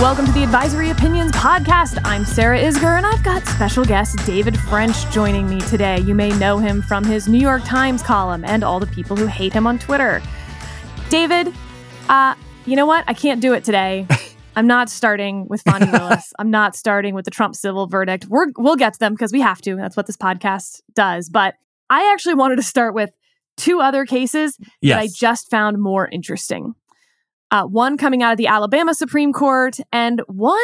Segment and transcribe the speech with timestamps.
[0.00, 2.00] Welcome to the Advisory Opinions Podcast.
[2.04, 6.00] I'm Sarah Isgur, and I've got special guest David French joining me today.
[6.00, 9.26] You may know him from his New York Times column and all the people who
[9.26, 10.22] hate him on Twitter.
[11.10, 11.52] David,
[12.08, 13.04] uh, you know what?
[13.08, 14.06] I can't do it today.
[14.56, 16.32] I'm not starting with Fani Willis.
[16.38, 18.24] I'm not starting with the Trump civil verdict.
[18.26, 19.76] We're, we'll get to them because we have to.
[19.76, 21.28] That's what this podcast does.
[21.28, 21.56] But
[21.90, 23.10] I actually wanted to start with
[23.58, 24.96] two other cases Yes.
[24.96, 26.74] that I just found more interesting.
[27.50, 30.60] Uh, one coming out of the Alabama Supreme Court, and one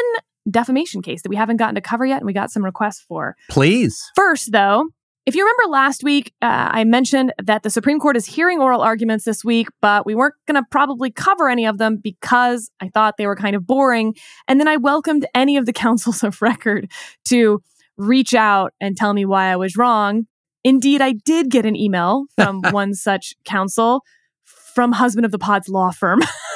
[0.51, 3.37] defamation case that we haven't gotten to cover yet, and we got some requests for.
[3.51, 4.01] Please.
[4.15, 4.89] First, though,
[5.27, 8.81] if you remember last week, uh, I mentioned that the Supreme Court is hearing oral
[8.81, 12.89] arguments this week, but we weren't going to probably cover any of them because I
[12.89, 14.15] thought they were kind of boring.
[14.47, 16.91] And then I welcomed any of the counsels of record
[17.25, 17.61] to
[17.97, 20.27] reach out and tell me why I was wrong.
[20.63, 24.03] Indeed, I did get an email from one such counsel
[24.45, 26.21] from husband of the pod's law firm.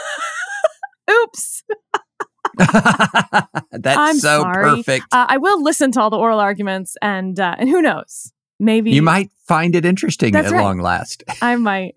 [1.11, 1.65] Oops.
[2.57, 4.77] That's I'm so sorry.
[4.77, 5.07] perfect.
[5.13, 8.91] Uh, I will listen to all the oral arguments, and uh, and who knows, maybe
[8.91, 10.63] you might find it interesting That's at right.
[10.63, 11.23] long last.
[11.43, 11.95] I might.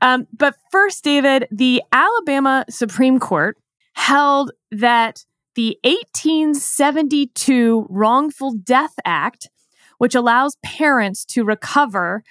[0.00, 3.56] Um, but first, David, the Alabama Supreme Court
[3.94, 9.48] held that the 1872 Wrongful Death Act,
[9.98, 12.22] which allows parents to recover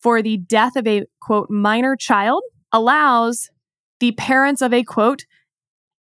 [0.00, 3.48] for the death of a quote minor child, allows
[4.00, 5.24] the parents of a quote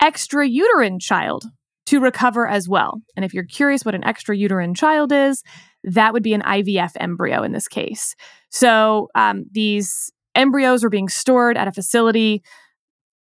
[0.03, 1.45] extrauterine child
[1.87, 3.01] to recover as well.
[3.15, 5.43] And if you're curious what an extrauterine child is,
[5.85, 8.15] that would be an IVF embryo in this case.
[8.51, 12.43] So um, these embryos were being stored at a facility.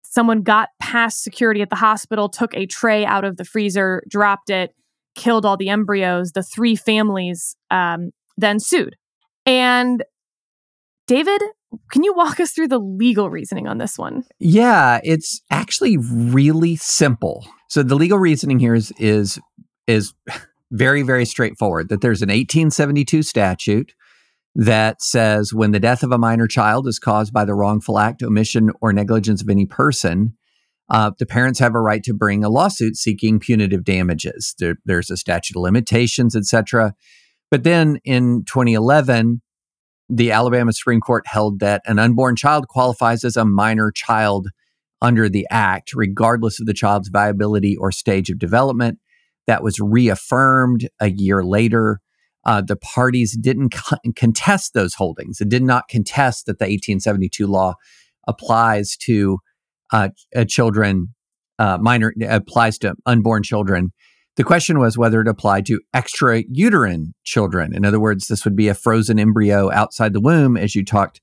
[0.02, 4.50] Someone got past security at the hospital, took a tray out of the freezer, dropped
[4.50, 4.74] it,
[5.14, 6.32] killed all the embryos.
[6.32, 8.96] The three families um, then sued.
[9.44, 10.04] And
[11.06, 11.40] David,
[11.90, 14.24] can you walk us through the legal reasoning on this one?
[14.38, 17.46] Yeah, it's actually really simple.
[17.68, 19.38] So the legal reasoning here is is
[19.86, 20.14] is
[20.70, 21.88] very very straightforward.
[21.88, 23.94] That there's an 1872 statute
[24.54, 28.22] that says when the death of a minor child is caused by the wrongful act,
[28.22, 30.34] omission, or negligence of any person,
[30.88, 34.54] uh, the parents have a right to bring a lawsuit seeking punitive damages.
[34.58, 36.94] There, there's a statute of limitations, etc.
[37.50, 39.42] But then in 2011,
[40.08, 44.48] the Alabama Supreme Court held that an unborn child qualifies as a minor child
[45.02, 48.98] under the act, regardless of the child's viability or stage of development.
[49.46, 52.00] That was reaffirmed a year later.
[52.44, 55.40] Uh, the parties didn't co- contest those holdings.
[55.40, 57.74] It did not contest that the 1872 law
[58.28, 59.38] applies to
[59.92, 61.14] uh, uh, children,
[61.58, 63.92] uh, minor applies to unborn children.
[64.36, 67.74] The question was whether it applied to extrauterine children.
[67.74, 71.20] In other words, this would be a frozen embryo outside the womb, as you talked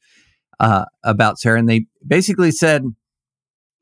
[0.60, 1.60] uh, about, Sarah.
[1.60, 2.84] And they basically said,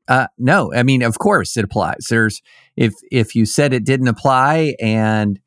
[0.08, 0.74] uh, no.
[0.74, 2.06] I mean, of course it applies.
[2.10, 2.42] There's
[2.76, 5.38] if if you said it didn't apply and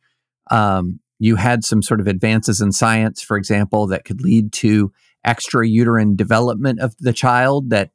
[0.49, 4.91] um, you had some sort of advances in science, for example, that could lead to
[5.25, 7.91] extrauterine development of the child, that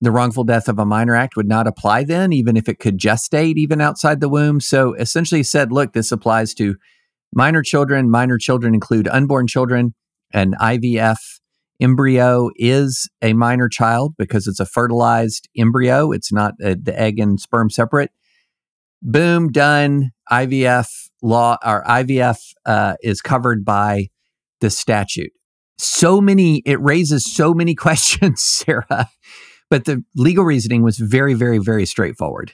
[0.00, 2.98] the wrongful death of a minor act would not apply then, even if it could
[2.98, 4.60] gestate even outside the womb.
[4.60, 6.76] So essentially said, look, this applies to
[7.34, 8.10] minor children.
[8.10, 9.94] Minor children include unborn children.
[10.32, 11.18] An IVF
[11.80, 16.12] embryo is a minor child because it's a fertilized embryo.
[16.12, 18.10] It's not uh, the egg and sperm separate.
[19.02, 20.10] Boom, done.
[20.30, 20.88] IVF
[21.22, 24.08] law or IVF uh, is covered by
[24.60, 25.32] the statute.
[25.78, 29.08] So many, it raises so many questions, Sarah.
[29.70, 32.52] But the legal reasoning was very, very, very straightforward.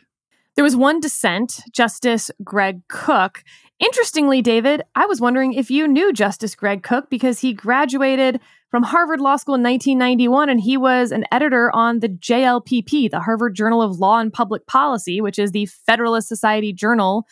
[0.56, 3.42] There was one dissent, Justice Greg Cook.
[3.80, 8.40] Interestingly, David, I was wondering if you knew Justice Greg Cook because he graduated
[8.70, 13.20] from Harvard Law School in 1991 and he was an editor on the JLPP, the
[13.20, 17.26] Harvard Journal of Law and Public Policy, which is the Federalist Society journal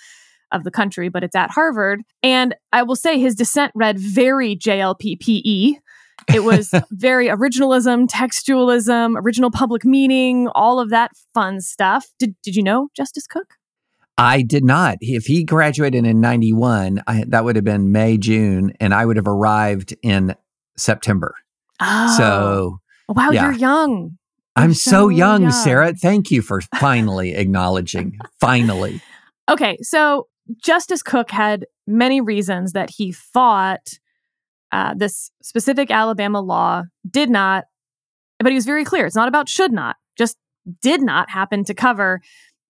[0.50, 2.02] of the country, but it's at Harvard.
[2.22, 5.76] And I will say his dissent read very JLPPE.
[6.32, 12.06] It was very originalism, textualism, original public meaning, all of that fun stuff.
[12.18, 13.54] Did, did you know Justice Cook?
[14.18, 14.98] I did not.
[15.00, 19.16] If he graduated in 91, I, that would have been May, June, and I would
[19.16, 20.34] have arrived in
[20.76, 21.34] September.
[21.80, 22.14] Oh.
[22.16, 23.44] So wow, yeah.
[23.44, 24.18] you're young.
[24.54, 25.52] I'm so, so young, young.
[25.52, 25.94] Sarah.
[25.94, 28.18] Thank you for finally acknowledging.
[28.38, 29.00] Finally.
[29.48, 30.28] Okay, so
[30.62, 33.98] Justice Cook had many reasons that he thought
[34.72, 37.64] uh, this specific Alabama law did not,
[38.38, 39.06] but he was very clear.
[39.06, 40.38] It's not about should not, just
[40.80, 42.20] did not happen to cover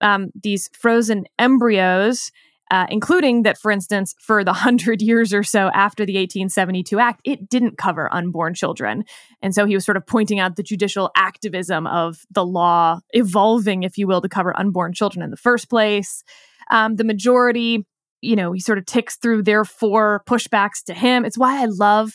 [0.01, 2.33] um, these frozen embryos,
[2.73, 7.21] uh, including that, for instance, for the hundred years or so after the 1872 Act,
[7.25, 9.05] it didn't cover unborn children.
[9.41, 13.85] And so he was sort of pointing out the judicial activism of the law evolving,
[13.85, 16.25] if you will, to cover unborn children in the first place.
[16.71, 17.87] Um, the majority,
[18.23, 21.25] you know, he sort of ticks through their four pushbacks to him.
[21.25, 22.13] It's why I love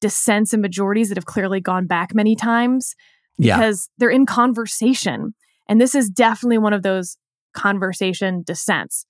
[0.00, 2.94] dissents and majorities that have clearly gone back many times
[3.38, 3.56] Yeah.
[3.56, 5.34] because they're in conversation.
[5.68, 7.16] And this is definitely one of those
[7.54, 9.06] conversation dissents.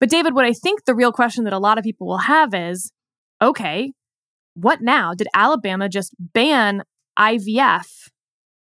[0.00, 2.54] But, David, what I think the real question that a lot of people will have
[2.54, 2.92] is
[3.42, 3.92] okay,
[4.54, 5.14] what now?
[5.14, 6.82] Did Alabama just ban
[7.18, 8.08] IVF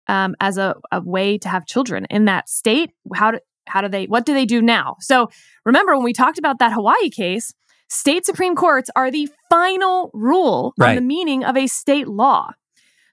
[0.07, 2.91] um, as a, a way to have children in that state?
[3.13, 3.39] How do,
[3.71, 4.95] how do they, what do they do now?
[4.99, 5.29] So,
[5.65, 7.53] remember when we talked about that Hawaii case,
[7.89, 10.95] state Supreme Courts are the final rule on Right.
[10.95, 12.51] the meaning of a state law.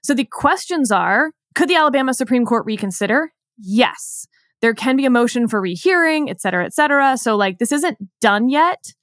[0.03, 3.31] So, the questions are could the Alabama Supreme Court reconsider?
[3.57, 4.27] Yes.
[4.61, 7.17] There can be a motion for rehearing, et cetera, et cetera.
[7.17, 8.93] So, like, this isn't done yet.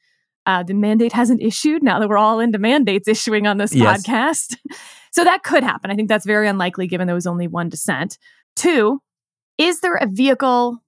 [0.45, 4.07] Uh, the mandate hasn't issued now that we're all into mandates issuing on this Yes.
[4.07, 4.57] podcast.
[5.13, 5.91] so, that could happen.
[5.91, 8.17] I think that's very unlikely given there was only one dissent.
[8.55, 9.01] Two,
[9.59, 10.79] is there a vehicle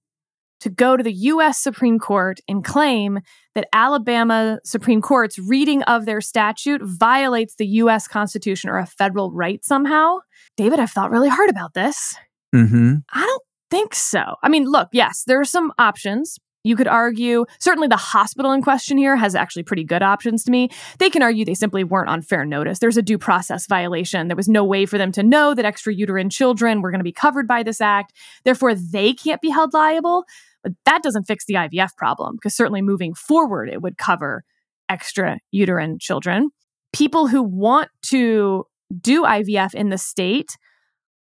[0.61, 1.59] to go to the U.S.
[1.59, 3.21] Supreme Court and claim
[3.55, 8.09] that Alabama Supreme Court's reading of their statute violates the U.S.
[8.09, 10.19] Constitution or a federal right somehow?
[10.57, 12.15] David, I've thought really hard about this.
[12.55, 12.95] Mm-hmm.
[13.13, 14.37] I don't think so.
[14.43, 16.39] I mean, look, yes, there are some options.
[16.65, 20.51] You could argue, certainly the hospital in question here has actually pretty good options to
[20.51, 20.69] me.
[20.99, 22.81] They can argue they simply weren't on fair notice.
[22.81, 24.29] There's a due process violation.
[24.29, 27.13] There was no way for them to know that extrauterine children were going to be
[27.13, 28.13] covered by this act.
[28.45, 30.25] Therefore, they can't be held liable.
[30.69, 34.45] But that doesn't fix the IVF problem because certainly moving forward, it would cover
[34.89, 36.51] extra uterine children.
[36.93, 38.65] People who want to
[39.01, 40.57] do IVF in the state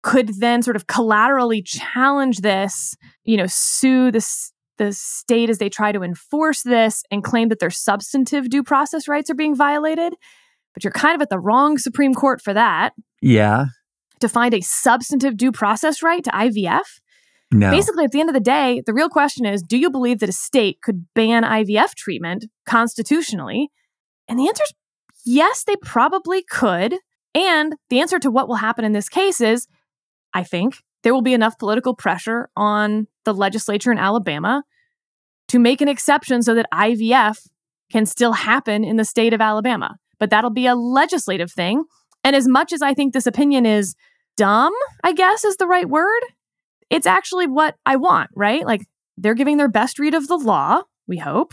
[0.03, 2.95] could then sort of collaterally challenge this,
[3.25, 4.25] you know, sue the,
[4.79, 9.09] the state as they try to enforce this and claim that their substantive due process
[9.09, 10.15] rights are being violated.
[10.75, 12.93] But you're kind of at the wrong Supreme Court for that
[13.23, 13.67] Yeah.
[14.21, 17.01] to find a substantive due process right to IVF.
[17.53, 17.71] No.
[17.71, 20.29] Basically, at the end of the day, the real question is do you believe that
[20.29, 23.71] a state could ban IVF treatment constitutionally?
[24.29, 24.73] And the answer is
[25.25, 26.97] yes, they probably could.
[27.35, 29.69] And the answer to what will happen in this case is
[30.35, 34.65] I think there will be enough political pressure on the legislature in Alabama
[35.49, 37.47] to make an exception so that IVF
[37.93, 39.97] can still happen in the state of Alabama.
[40.19, 41.85] But that'll be a legislative thing.
[42.25, 43.95] And as much as I think this opinion is
[44.37, 44.73] dumb,
[45.05, 46.23] I guess is the right word,
[46.91, 48.65] it's actually what I want, right?
[48.65, 48.87] Like
[49.17, 51.53] they're giving their best read of the law, we hope.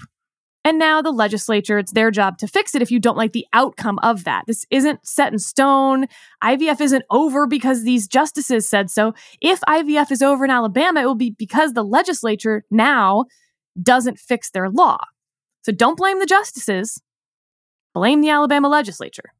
[0.65, 3.45] And now the legislature, it's their job to fix it if you don't like the
[3.51, 4.45] outcome of that.
[4.47, 6.07] This isn't set in stone.
[6.41, 9.13] IVF isn't over because these justices said so.
[9.41, 13.25] If IVF is over in Alabama, it will be because the legislature now
[13.81, 14.97] doesn't fix their law.
[15.63, 17.01] So don't blame the justices,
[17.93, 19.33] blame the Alabama legislature.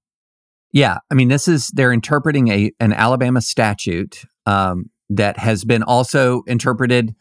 [0.74, 5.84] Yeah, I mean, this is they're interpreting a an Alabama statute um, that has been
[5.84, 7.16] also interpreted,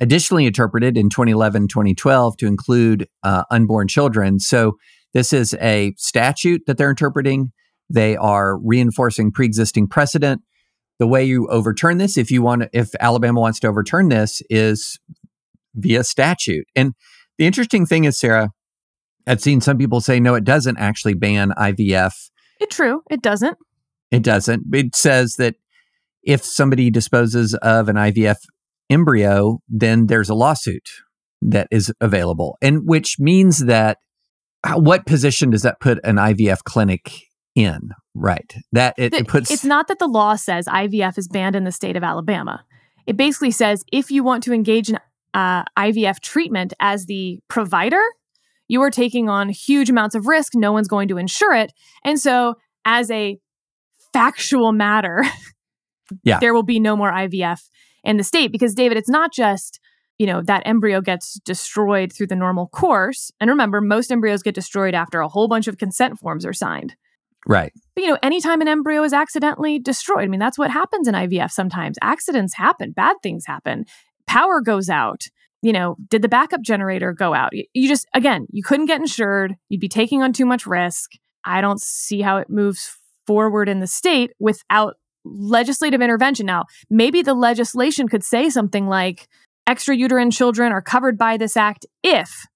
[0.00, 4.38] additionally interpreted in 2011, 2012 to include uh, unborn children.
[4.38, 4.76] So
[5.12, 7.52] this is a statute that they're interpreting.
[7.88, 10.42] They are reinforcing pre-existing precedent.
[10.98, 14.98] The way you overturn this, if you want, if Alabama wants to overturn this, is
[15.74, 16.66] via statute.
[16.76, 16.94] And
[17.38, 18.50] the interesting thing is, Sarah,
[19.26, 22.30] I've seen some people say, no, it doesn't actually ban IVF.
[22.60, 23.56] It true, it doesn't.
[24.10, 24.64] It doesn't.
[24.74, 25.54] It says that
[26.22, 28.36] if somebody disposes of an IVF
[28.88, 30.88] embryo, then there's a lawsuit
[31.42, 33.98] that is available, and which means that
[34.64, 37.12] uh, what position does that put an IVF clinic
[37.54, 37.90] in?
[38.14, 38.52] Right.
[38.72, 39.50] That it, The- it puts.
[39.50, 42.62] it's not that the law says IVF is banned in the state of Alabama.
[43.06, 44.98] It basically says if you want to engage in
[45.32, 48.02] uh, IVF treatment as the provider,
[48.68, 50.52] you are taking on huge amounts of risk.
[50.54, 51.72] No one's going to insure it.
[52.04, 53.38] And so, as a
[54.12, 55.24] factual matter,
[56.24, 56.38] Yeah.
[56.40, 57.68] there will be no more IVF
[58.04, 59.80] in the state because, David, it's not just
[60.18, 64.54] you know that embryo gets destroyed through the normal course and remember most embryos get
[64.54, 66.94] destroyed after a whole bunch of consent forms are signed
[67.46, 67.72] Right.
[67.94, 71.14] But, you know, anytime an embryo is accidentally destroyed, I mean, that's what happens in
[71.14, 71.96] IVF sometimes.
[72.02, 73.84] Accidents happen, bad things happen,
[74.26, 75.22] power goes out.
[75.62, 77.50] You know, did the backup generator go out?
[77.52, 79.56] You, you just, again, you couldn't get insured.
[79.68, 81.12] You'd be taking on too much risk.
[81.44, 86.46] I don't see how it moves forward in the state without legislative intervention.
[86.46, 89.28] Now, maybe the legislation could say something like
[89.68, 92.46] extrauterine children are covered by this act if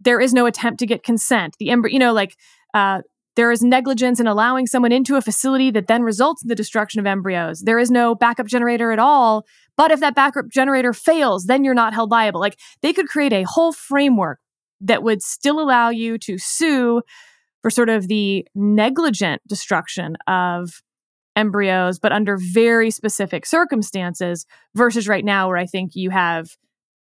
[0.00, 1.56] there is no attempt to get consent.
[1.58, 2.36] The embryo, you know, like
[2.74, 3.02] uh,
[3.36, 7.00] there is negligence in allowing someone into a facility that then results in the destruction
[7.00, 7.60] of embryos.
[7.60, 9.46] There is no backup generator at all.
[9.76, 12.40] But if that backup generator fails, then you're not held liable.
[12.40, 14.40] Like they could create a whole framework
[14.80, 17.02] that would still allow you to sue
[17.62, 20.82] for sort of the negligent destruction of
[21.38, 26.48] embryos, but under very specific circumstances, versus right now, where I think you have,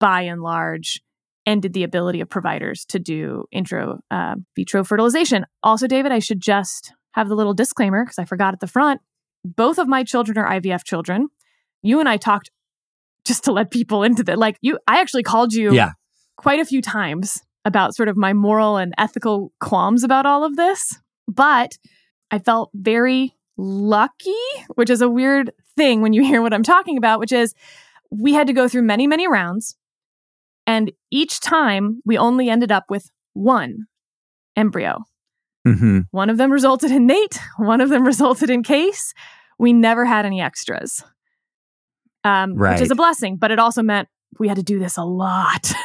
[0.01, 1.01] by and large,
[1.47, 5.45] ended the ability of providers to do intro uh, vitro fertilization.
[5.63, 9.01] Also, David, I should just have the little disclaimer because I forgot at the front.
[9.45, 11.29] Both of my children are IVF children.
[11.83, 12.51] You and I talked
[13.25, 14.39] just to let people into that.
[14.39, 15.91] Like you, I actually called you Yeah.
[16.37, 20.57] quite a few times about sort of my moral and ethical qualms about all of
[20.57, 20.97] this.
[21.29, 21.77] But
[22.31, 24.35] I felt very lucky,
[24.75, 27.55] which is a weird thing when you hear what I'm talking about, which is
[28.11, 29.77] we had to go through many, many rounds.
[30.67, 33.87] And each time we only ended up with one
[34.57, 34.99] embryo.
[35.65, 39.15] hmm One of them resulted in Nate, one of them resulted in Case.
[39.59, 41.03] We never had any extras,
[42.25, 42.73] um, Right.
[42.73, 45.73] which is a blessing, but it also meant we had to do this a lot.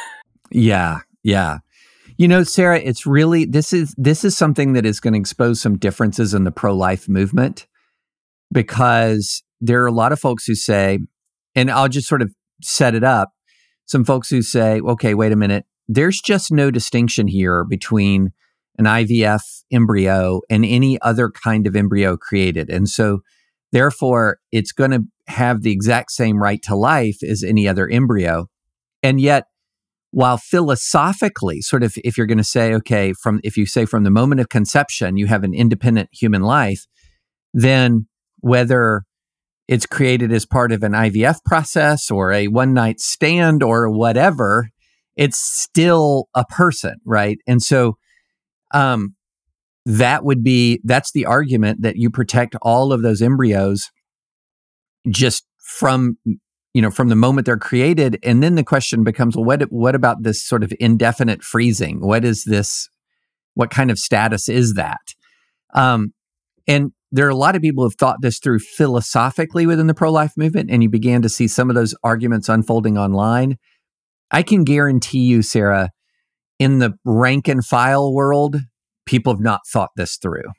[0.50, 1.00] Yeah.
[1.22, 1.58] Yeah.
[2.18, 5.60] You know, Sarah, it's really this is this is something that is going to expose
[5.60, 7.68] some differences in the pro-life movement
[8.52, 10.98] because there are a lot of folks who say,
[11.54, 13.30] and I'll just sort of set it up.
[13.86, 18.32] Some folks who say, okay, wait a minute, there's just no distinction here between
[18.78, 22.68] an IVF embryo and any other kind of embryo created.
[22.68, 23.20] And so
[23.70, 28.48] therefore it's going to have the exact same right to life as any other embryo.
[29.04, 29.44] And yet
[30.10, 34.04] while philosophically sort of if you're going to say okay from if you say from
[34.04, 36.86] the moment of conception you have an independent human life
[37.52, 38.06] then
[38.40, 39.02] whether
[39.66, 44.68] it's created as part of an IVF process or a one night stand or whatever
[45.16, 47.38] it's still a person right?
[47.46, 47.96] And so
[48.72, 49.14] um
[49.84, 53.90] that would be that's the argument that you protect all of those embryos
[55.08, 56.16] just from
[56.78, 59.96] you know from the moment they're created and then the question becomes well what what
[59.96, 61.98] about this sort of indefinite freezing?
[61.98, 62.88] What is this
[63.54, 65.00] what kind of status is that?
[65.74, 66.14] Um
[66.68, 69.94] and there are a lot of people who have thought this through philosophically within the
[69.94, 73.58] pro-life movement and you began to see some of those arguments unfolding online.
[74.30, 75.90] I can guarantee you sarah
[76.60, 78.54] in the rank and file world
[79.04, 80.52] people have not thought this through.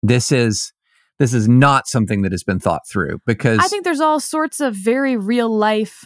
[0.00, 0.72] This is
[1.18, 4.60] this is not something that has been thought through because I think there's all sorts
[4.60, 6.04] of very real life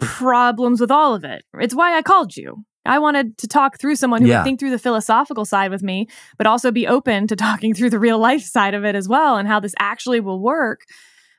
[0.00, 1.44] problems with all of it.
[1.60, 2.64] It's why I called you.
[2.86, 4.38] I wanted to talk through someone who Yeah.
[4.38, 7.90] would think through the philosophical side with me, but also be open to talking through
[7.90, 10.80] the real life side of it as well and how this actually will work.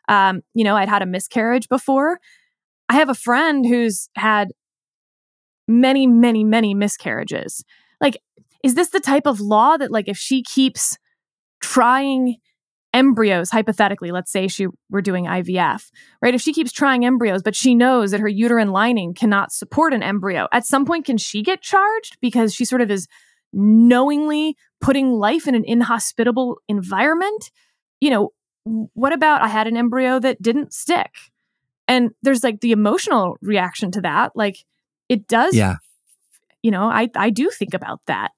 [0.07, 2.19] Um, you know, I'd had a miscarriage before.
[2.89, 4.49] I have a friend who's had
[5.67, 7.63] many, many, many miscarriages.
[7.99, 8.17] Like,
[8.63, 10.97] is this the type of law that, like, if she keeps
[11.61, 12.35] trying
[12.93, 15.89] embryos, hypothetically, let's say she were doing IVF,
[16.21, 16.35] right?
[16.35, 20.03] If she keeps trying embryos, but she knows that her uterine lining cannot support an
[20.03, 23.07] embryo, at some point, can she get charged because she sort of is
[23.53, 27.51] knowingly putting life in an inhospitable environment?
[27.99, 28.29] You know,
[28.63, 31.11] what about I had an embryo that didn't stick?
[31.87, 34.31] And there's like the emotional reaction to that.
[34.35, 34.57] Like
[35.09, 35.75] it does, yeah
[36.63, 38.31] you know, I, I do think about that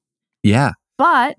[0.43, 1.37] yeah but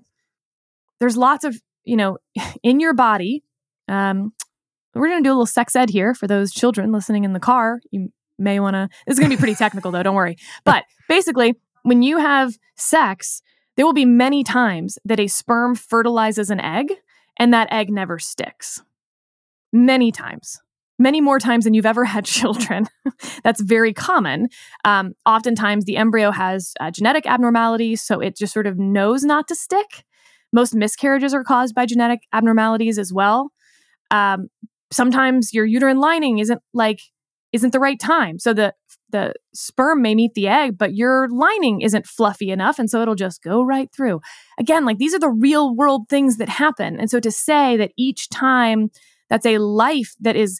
[0.99, 2.17] there's lots of you know
[2.63, 3.43] in your body
[3.87, 4.33] um
[4.93, 7.39] we're going to do a little sex ed here for those children listening in the
[7.39, 7.81] car.
[7.91, 10.37] You may want to this is going to be pretty technical though don't worry.
[10.63, 13.41] But basically when you have sex
[13.75, 16.93] there will be many times that a sperm fertilizes an egg
[17.37, 18.81] and that egg never sticks.
[19.73, 20.61] Many times.
[20.97, 22.87] Many more times than you've ever had children.
[23.43, 24.47] That's very common.
[24.85, 29.49] Um, oftentimes, the embryo has uh, genetic abnormalities, so it just sort of knows not
[29.49, 30.05] to stick.
[30.53, 33.51] Most miscarriages are caused by genetic abnormalities as well.
[34.11, 34.47] Um,
[34.91, 36.99] sometimes your uterine lining isn't like
[37.51, 38.73] isn't the right time, so the
[39.09, 43.15] the sperm may meet the egg, but your lining isn't fluffy enough, and so it'll
[43.15, 44.19] just go right through.
[44.59, 47.91] Again, like these are the real world things that happen, and so to say that
[47.97, 48.89] each time
[49.29, 50.59] that's a life that is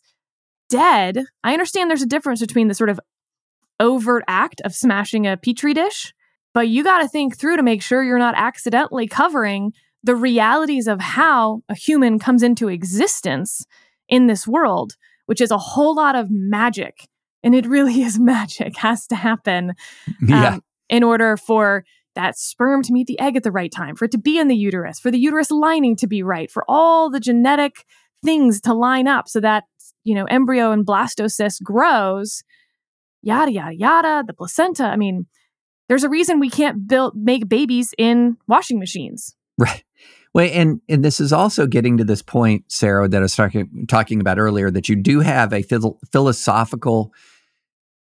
[0.70, 3.00] dead, I understand there's a difference between the sort of
[3.80, 6.13] overt act of smashing a petri dish,
[6.55, 10.88] but you got to think through to make sure you're not accidentally covering the realities
[10.88, 13.65] of how a human comes into existence
[14.07, 14.93] in this world,
[15.25, 17.09] which is a whole lot of magic.
[17.43, 19.74] And it really is magic, has to happen
[20.25, 20.53] yeah.
[20.53, 21.83] um, in order for
[22.15, 24.47] that sperm to meet the egg at the right time, for it to be in
[24.47, 27.83] the uterus, for the uterus lining to be right, for all the genetic
[28.24, 29.65] things to line up so that,
[30.05, 32.43] you know, embryo and blastocyst grows,
[33.21, 34.85] yada, yada, yada, the placenta.
[34.85, 35.25] I mean,
[35.88, 39.36] there's a reason we can't build make babies in washing machines.
[39.58, 39.84] Right.
[40.34, 43.86] Well, and and this is also getting to this point, Sarah, that I was talking
[43.88, 47.13] talking about earlier, that you do have a phil- philosophical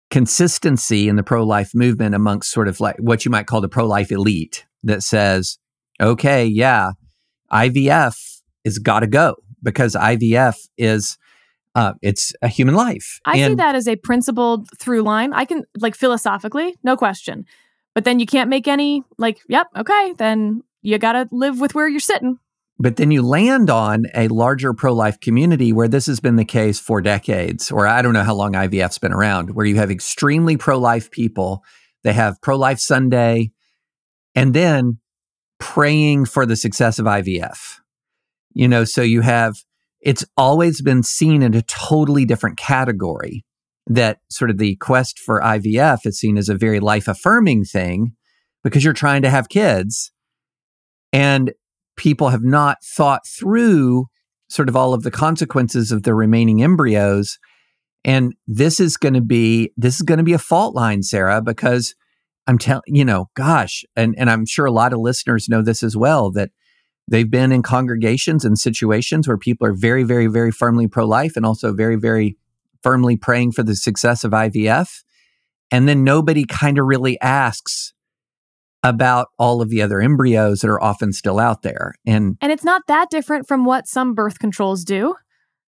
[0.10, 3.70] consistency in the pro life movement amongst sort of like what you might call the
[3.70, 5.58] pro life elite that says,
[6.02, 6.92] okay, yeah,
[7.52, 11.18] IVF is got to go because IVF is
[11.76, 13.20] uh, it's a human life.
[13.24, 15.32] I see that as a principled through line.
[15.32, 17.46] I can like philosophically, no question.
[17.98, 21.74] But then you can't make any like, yep, okay, then you got to live with
[21.74, 22.38] where you're sitting.
[22.78, 26.46] But then you land on a larger pro life community where this has been the
[26.46, 29.90] case for decades, or I don't know how long IVF's been around, where you have
[29.90, 31.64] extremely pro life people.
[32.04, 33.50] They have pro life Sunday
[34.36, 35.00] and then
[35.58, 37.80] praying for the success of IVF.
[38.54, 39.56] You know, so you have,
[40.02, 43.44] it's always been seen in a totally different category
[43.88, 48.14] that sort of the quest for IVF is seen as a very life affirming thing
[48.64, 50.12] because you're trying to have kids.
[51.14, 51.54] And
[51.96, 54.06] people have not thought through
[54.50, 57.38] sort of all of the consequences of the remaining embryos
[58.06, 61.42] and this is going to be this is going to be a fault line sarah
[61.42, 61.94] because
[62.48, 65.84] i'm telling you know gosh and and i'm sure a lot of listeners know this
[65.84, 66.50] as well that
[67.10, 71.46] they've been in congregations and situations where people are very very very firmly pro-life and
[71.46, 72.38] also very very
[72.84, 75.04] firmly praying for the success of ivf
[75.72, 77.94] and then nobody kind of really asks
[78.84, 81.96] about all of the other embryos that are often still out there.
[82.06, 85.16] And And it's not that different from what some birth controls do.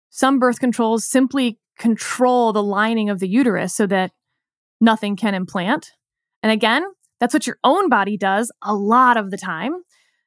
[0.09, 4.11] Some birth controls simply control the lining of the uterus so that
[4.79, 5.91] nothing can implant.
[6.41, 6.83] And again,
[7.19, 9.73] that's what your own body does a lot of the time.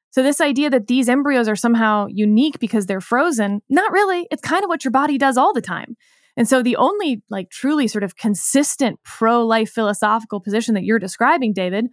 [0.09, 4.27] So, this idea that these embryos are somehow unique because they're frozen, not really.
[4.31, 5.95] It's kind of what your body does all the time.
[6.37, 10.99] And so, the only like truly sort of consistent pro life philosophical position that you're
[10.99, 11.87] describing, David,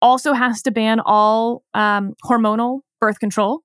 [0.00, 3.60] also has to ban all um, hormonal birth control,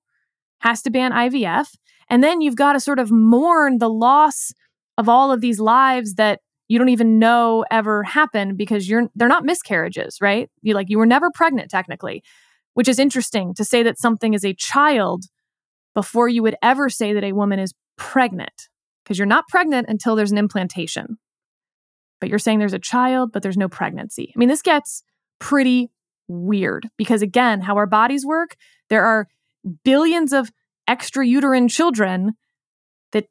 [0.60, 1.68] has to ban IVF.
[2.10, 4.52] And then you've got to sort of mourn the loss
[4.98, 9.26] of all of these lives that you don't even know ever happened because you're they're
[9.26, 10.50] not miscarriages, right?
[10.60, 12.22] You like you were never pregnant technically,
[12.74, 15.24] which is interesting to say that something is a child
[15.94, 18.68] before you would ever say that a woman is pregnant
[19.04, 21.18] because you're not pregnant until there's an implantation.
[22.20, 24.32] But you're saying there's a child but there's no pregnancy.
[24.34, 25.02] I mean, this gets
[25.38, 25.90] pretty
[26.28, 28.56] weird because again, how our bodies work,
[28.88, 29.28] there are
[29.84, 30.50] billions of
[30.88, 32.32] extra uterine children
[33.12, 33.26] that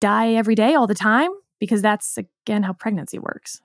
[0.00, 3.60] die every day all the time because that's again how pregnancy works.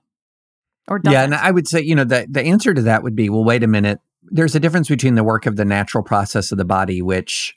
[0.88, 1.14] Or doesn't.
[1.14, 3.44] yeah, and I would say, you know, the, the answer to that would be, well,
[3.44, 4.00] wait a minute.
[4.24, 7.56] There's a difference between the work of the natural process of the body, which,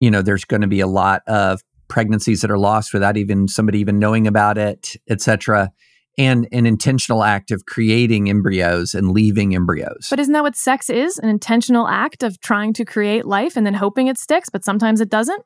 [0.00, 3.48] you know, there's going to be a lot of pregnancies that are lost without even
[3.48, 5.70] somebody even knowing about it, et cetera,
[6.16, 10.08] and an intentional act of creating embryos and leaving embryos.
[10.10, 11.18] But isn't that what sex is?
[11.18, 15.00] An intentional act of trying to create life and then hoping it sticks, but sometimes
[15.00, 15.42] it doesn't.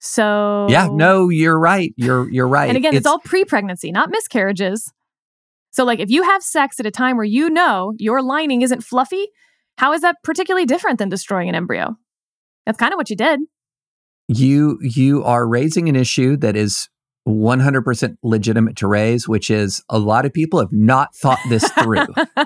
[0.00, 1.94] So yeah, no, you're right.
[1.96, 2.68] You're you're right.
[2.68, 4.92] And again, it's, all pre-pregnancy, not miscarriages.
[5.70, 8.82] So like if you have sex at a time where you know your lining isn't
[8.82, 9.28] fluffy,
[9.78, 11.96] how is that particularly different than destroying an embryo?
[12.66, 13.40] That's kind of what you did.
[14.38, 16.88] You you are raising an issue that is
[17.28, 22.06] 100% legitimate to raise which is a lot of people have not thought this through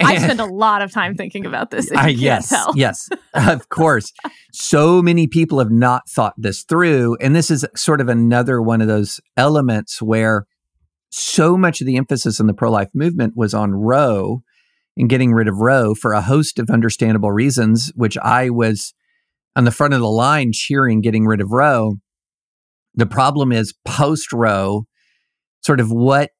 [0.00, 1.90] I spend a lot of time thinking about this.
[1.90, 2.72] Can't yes tell.
[2.76, 4.12] yes of course
[4.52, 8.82] so many people have not thought this through and this is sort of another one
[8.82, 10.46] of those elements where
[11.10, 14.42] so much of the emphasis in the pro-life movement was on roe
[14.98, 18.92] and getting rid of roe for a host of understandable reasons which i was
[19.58, 21.96] on the front of the line cheering getting rid of roe
[22.94, 24.86] the problem is post roe
[25.60, 26.30] sort of what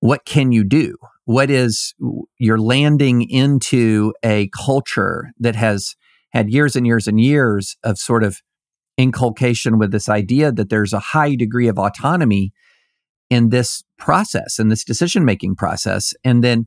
[0.00, 0.96] what can you do?
[1.26, 1.94] What is
[2.38, 5.94] you're landing into a culture that has
[6.32, 8.40] had years and years and years of sort of
[8.98, 12.52] inculcation with this idea that there's a high degree of autonomy
[13.30, 16.12] in this process in this decision making process.
[16.24, 16.66] And then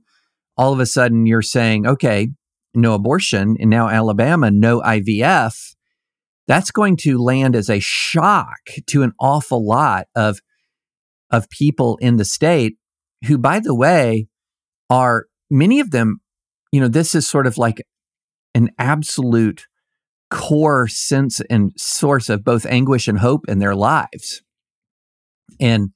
[0.57, 2.29] all of a sudden you're saying okay
[2.73, 5.74] no abortion and now alabama no ivf
[6.47, 10.39] that's going to land as a shock to an awful lot of
[11.31, 12.77] of people in the state
[13.27, 14.27] who by the way
[14.89, 16.19] are many of them
[16.71, 17.81] you know this is sort of like
[18.53, 19.65] an absolute
[20.31, 24.41] core sense and source of both anguish and hope in their lives.
[25.59, 25.91] And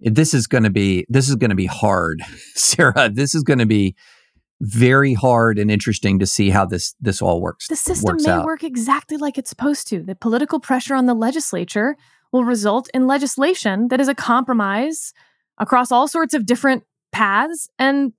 [0.00, 2.22] this is going to be this is going to be hard,
[2.54, 3.10] Sarah.
[3.12, 3.96] This is going to be
[4.60, 7.68] very hard and interesting to see how this this all works.
[7.68, 8.44] The system works may out.
[8.44, 10.02] work exactly like it's supposed to.
[10.02, 11.96] The political pressure on the legislature
[12.32, 15.12] will result in legislation that is a compromise
[15.58, 18.12] across all sorts of different paths and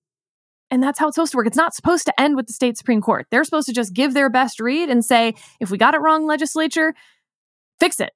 [0.71, 1.47] and that's how it's supposed to work.
[1.47, 3.27] It's not supposed to end with the state supreme court.
[3.29, 6.25] They're supposed to just give their best read and say, if we got it wrong,
[6.25, 6.93] legislature,
[7.81, 8.11] fix it.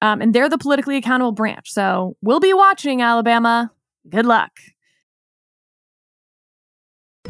[0.00, 1.72] Um, and they're the politically accountable branch.
[1.72, 3.72] So we'll be watching Alabama.
[4.08, 4.52] Good luck.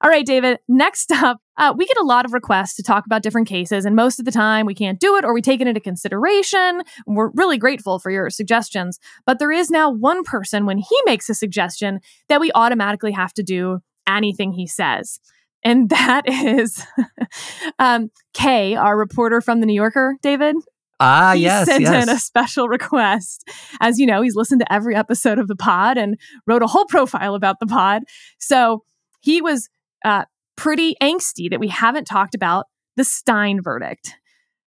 [0.00, 0.58] All right, David.
[0.68, 3.96] Next up, uh, we get a lot of requests to talk about different cases, and
[3.96, 6.82] most of the time we can't do it or we take it into consideration.
[7.06, 9.00] We're really grateful for your suggestions.
[9.26, 13.32] But there is now one person, when he makes a suggestion, that we automatically have
[13.34, 15.18] to do anything he says.
[15.64, 16.84] And that is
[17.80, 20.56] um, Kay, our reporter from the New Yorker, David.
[21.00, 22.04] Ah, he yes, sent yes.
[22.04, 23.48] in a special request.
[23.80, 26.86] As you know, he's listened to every episode of the pod and wrote a whole
[26.86, 28.02] profile about the pod.
[28.38, 28.82] So
[29.20, 29.68] he was
[30.04, 30.24] uh,
[30.56, 34.14] pretty angsty that we haven't talked about the Steyn verdict.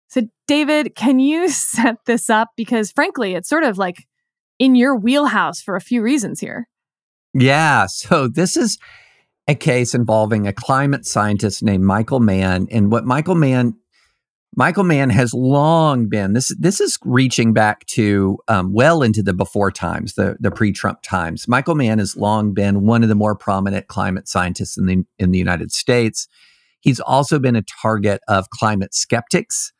[0.07, 2.49] So, David, can you set this up?
[2.55, 4.05] Because frankly, it's sort of like
[4.59, 6.67] in your wheelhouse for a few reasons here.
[7.33, 7.85] Yeah.
[7.85, 8.77] So this is
[9.47, 12.67] a case involving a climate scientist named Michael Mann.
[12.71, 13.75] And what Michael Mann
[14.55, 16.53] Michael Mann has long been this.
[16.57, 21.47] This is reaching back to um, well into the before times, the the pre-Trump times.
[21.47, 25.31] Michael Mann has long been one of the more prominent climate scientists in the in
[25.31, 26.27] the United States.
[26.81, 29.71] He's also been a target of climate skeptics.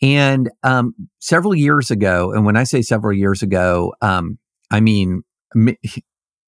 [0.00, 4.38] And um, several years ago, and when I say several years ago, um,
[4.70, 5.22] I mean
[5.54, 5.76] m-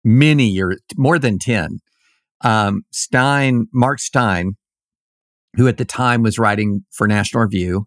[0.03, 1.79] many years, more than ten.
[2.41, 4.57] Um, Steyn, Mark Steyn,
[5.57, 7.87] who at the time was writing for National Review,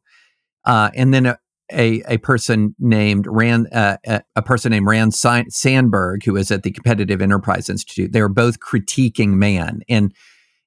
[0.65, 1.37] uh, and then a,
[1.71, 6.63] a, a person named Rand, uh, a, a person named Rand Simberg, who was at
[6.63, 8.11] the Competitive Enterprise Institute.
[8.11, 10.13] They were both critiquing Mann, and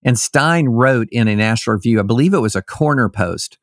[0.02, 3.58] and Steyn wrote in a National Review, I believe it was a corner post.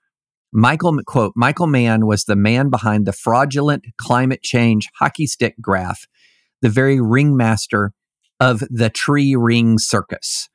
[0.54, 6.08] Michael quote Michael Mann was the man behind the fraudulent climate change hockey stick graph,
[6.62, 7.92] the very ringmaster
[8.40, 10.48] of the tree ring circus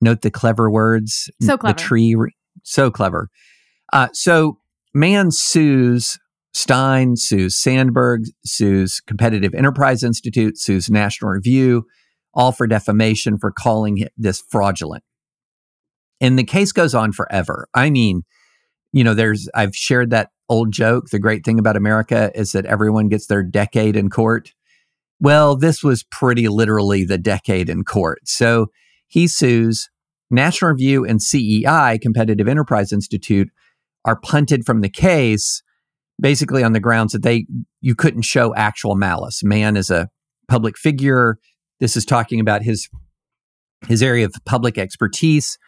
[0.00, 1.30] note the clever words.
[1.40, 1.76] So clever.
[1.76, 2.16] The tree,
[2.62, 3.28] so clever.
[3.92, 4.58] Uh, so
[4.94, 6.18] Mann sues
[6.52, 11.84] Steyn, sues Simberg, sues Competitive Enterprise Institute, sues National Review,
[12.34, 15.04] all for defamation for calling this fraudulent.
[16.20, 17.68] And the case goes on forever.
[17.74, 18.22] I mean,
[18.92, 21.10] you know, there's, I've shared that old joke.
[21.10, 24.52] The great thing about America is that everyone gets their decade in court.
[25.20, 28.20] Well, this was pretty literally the decade in court.
[28.24, 28.66] So
[29.10, 29.90] he sues
[30.30, 33.48] National Review and CEI, Competitive Enterprise Institute,
[34.04, 35.62] are punted from the case
[36.20, 37.46] basically on the grounds that they
[37.80, 39.42] you couldn't show actual malice.
[39.42, 40.08] Mann is a
[40.48, 41.38] public figure.
[41.80, 42.88] This is talking about his
[43.88, 45.58] his area of public expertise.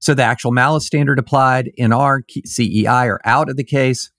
[0.00, 4.10] So the actual malice standard applied in our CEI are out of the case,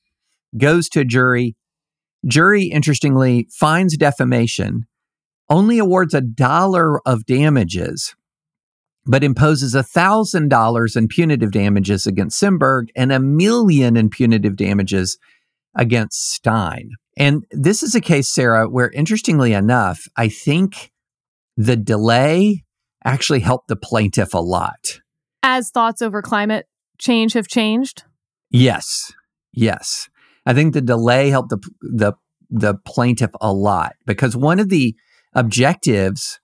[0.58, 1.56] goes to a jury.
[2.26, 4.86] Jury, interestingly, finds defamation,
[5.50, 8.13] only awards a dollar of damages
[9.10, 15.17] but imposes $1,000 in punitive damages against Simberg and a million in punitive damages
[15.76, 16.91] against Steyn.
[17.17, 20.91] And this is a case, Sarah, where interestingly enough, I think
[21.58, 22.63] the delay
[23.04, 25.02] actually helped the plaintiff a lot.
[25.41, 26.67] As thoughts over climate
[27.00, 28.04] change have changed?
[28.52, 29.12] Yes.
[29.54, 30.08] Yes.
[30.45, 32.13] I think the delay helped the the
[32.52, 34.95] the plaintiff a lot because one of the
[35.34, 36.39] objectives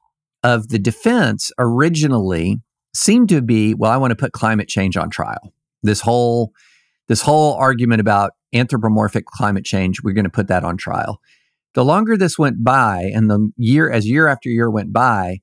[0.45, 2.61] of the defense originally
[2.93, 5.53] seemed to be, well, I want to put climate change on trial.
[5.81, 6.51] This whole
[7.07, 11.19] this whole argument about anthropomorphic climate change, we're going to put that on trial.
[11.73, 15.39] The longer this went by and the year as year after year went by,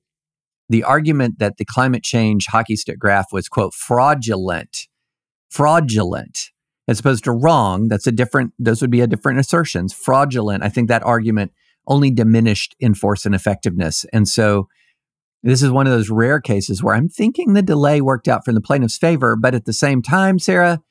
[0.69, 4.87] the argument that the climate change hockey stick graph was quote fraudulent,
[5.49, 6.49] fraudulent
[6.87, 9.93] as opposed to wrong, that's a different those would be a different assertions.
[9.93, 11.51] Fraudulent, I think that argument
[11.87, 14.05] only diminished in force and effectiveness.
[14.13, 14.67] And so
[15.43, 18.53] this is one of those rare cases where I'm thinking the delay worked out for
[18.53, 20.81] the plaintiff's favor, but at the same time, Sarah,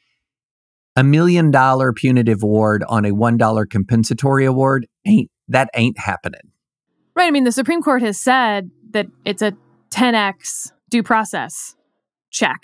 [0.94, 6.52] a million dollar punitive award on a one dollar compensatory award ain't that ain't happening.
[7.14, 7.26] Right.
[7.26, 9.56] I mean, the Supreme Court has said that it's a
[9.90, 11.74] 10x due process
[12.30, 12.60] check.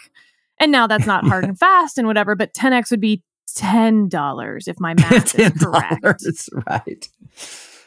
[0.61, 3.23] And now that's not hard and fast and whatever, but 10x would be
[3.57, 6.05] $10 if my math is correct.
[6.67, 7.09] right.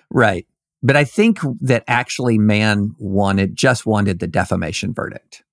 [0.10, 0.48] Right.
[0.84, 5.44] But I think that actually Mann wanted just wanted the defamation verdict.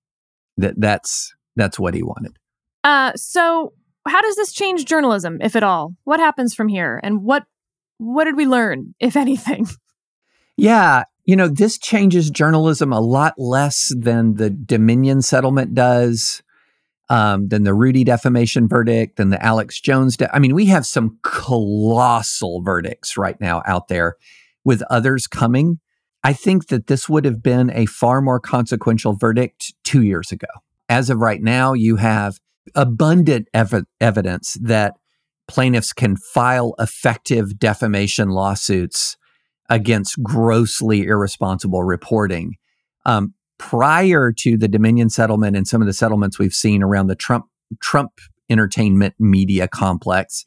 [0.57, 2.37] That that's that's what he wanted.
[2.83, 3.73] Uh so
[4.07, 5.95] how does this change journalism if at all?
[6.03, 7.45] What happens from here and what
[7.97, 9.67] what did we learn if anything?
[10.61, 16.43] Yeah, you know, this changes journalism a lot less than the Dominion settlement does.
[17.09, 20.17] Um, than the Rudy defamation verdict, than the Alex Jones.
[20.17, 24.17] De- I mean, we have some colossal verdicts right now out there
[24.65, 25.79] with others coming,
[26.23, 30.47] I think that this would have been a far more consequential verdict two years ago.
[30.89, 32.39] As of right now, you have
[32.75, 34.95] abundant ev- evidence that
[35.47, 39.17] plaintiffs can file effective defamation lawsuits
[39.69, 42.55] against grossly irresponsible reporting.
[43.05, 47.15] Um, prior to the Dominion settlement and some of the settlements we've seen around the
[47.15, 47.45] Trump
[47.81, 48.13] Trump
[48.49, 50.45] entertainment media complex,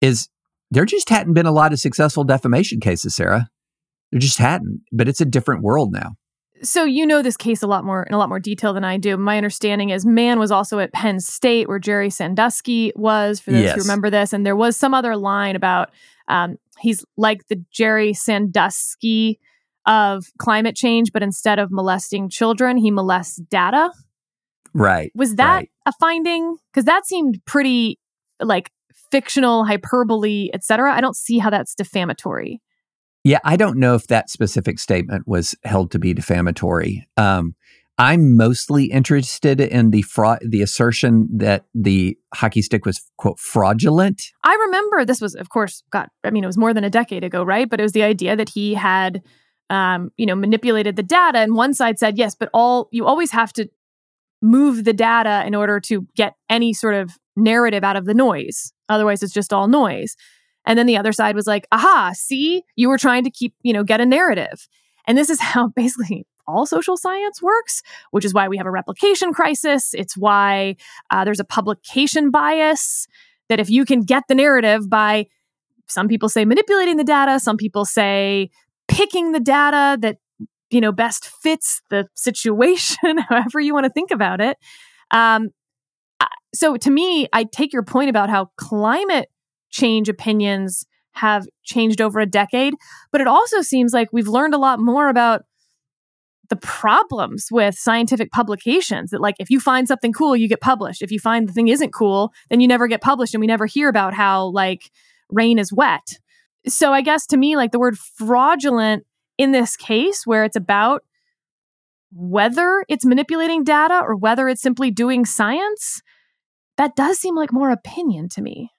[0.00, 0.28] is
[0.72, 3.48] there just hadn't been a lot of successful defamation cases, Sarah.
[4.10, 6.12] There just hadn't, but it's a different world now.
[6.62, 8.96] So you know this case a lot more in a lot more detail than I
[8.96, 9.16] do.
[9.16, 13.40] My understanding is Mann was also at Penn State where Jerry Sandusky was.
[13.40, 13.74] For those Yes.
[13.74, 15.90] who remember this, and there was some other line about
[16.28, 19.40] um, he's like the Jerry Sandusky
[19.86, 23.90] of climate change, but instead of molesting children, he molests data.
[24.72, 25.10] Right.
[25.14, 25.70] Was that Right.
[25.86, 26.56] a finding?
[26.72, 27.98] Because that seemed pretty
[28.40, 28.70] like
[29.12, 30.92] fictional, hyperbole, etc.
[30.92, 32.60] I don't see how that's defamatory.
[33.22, 37.06] Yeah, I don't know if that specific statement was held to be defamatory.
[37.16, 37.54] Um,
[37.98, 44.22] I'm mostly interested in the fraud, the assertion that the hockey stick was quote fraudulent.
[44.42, 47.22] I remember this was, of course, God, I mean, it was more than a decade
[47.22, 47.68] ago, right?
[47.68, 49.22] But it was the idea that he had,
[49.70, 51.38] um, you know, manipulated the data.
[51.38, 53.68] And one side said, yes, but all you always have to
[54.40, 58.72] move the data in order to get any sort of narrative out of the noise.
[58.88, 60.16] Otherwise, it's just all noise.
[60.64, 63.72] And then the other side was like, aha, see, you were trying to keep, you
[63.72, 64.68] know, get a narrative.
[65.06, 68.70] And this is how basically all social science works, which is why we have a
[68.70, 69.94] replication crisis.
[69.94, 70.76] It's why
[71.10, 73.06] uh, there's a publication bias
[73.48, 75.26] that if you can get the narrative by
[75.86, 78.50] some people say manipulating the data, some people say
[78.88, 80.18] picking the data that
[80.70, 84.56] you know best fits the situation, however you want to think about it.
[85.10, 85.50] Um,
[86.54, 89.28] so to me, I take your point about how climate
[89.70, 92.74] change opinions have changed over a decade,
[93.10, 95.42] but it also seems like we've learned a lot more about
[96.48, 101.00] the problems with scientific publications that like if you find something cool you get published.
[101.00, 103.64] If you find the thing isn't cool then you never get published and we never
[103.64, 104.90] hear about how like
[105.30, 106.18] rain is wet.
[106.66, 109.06] So i guess to me like the word fraudulent
[109.38, 111.02] in this case where it's about
[112.14, 116.02] whether it's manipulating data or whether it's simply doing science
[116.76, 118.70] that does seem like more opinion to me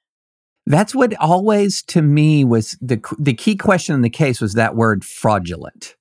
[0.66, 4.76] That's what always to me was the the key question in the case was that
[4.76, 5.96] word fraudulent.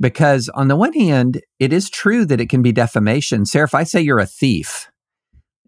[0.00, 3.44] Because on the one hand, it is true that it can be defamation.
[3.44, 4.90] Sarah, if I say you're a thief,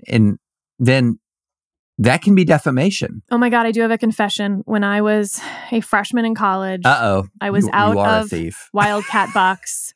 [0.09, 0.39] and
[0.79, 1.19] then
[1.99, 3.23] that can be defamation.
[3.31, 6.83] oh my god i do have a confession when i was a freshman in college
[6.85, 7.29] Uh oh.
[7.41, 8.59] I was you, out you of.
[8.73, 9.95] Wildcat Bucks.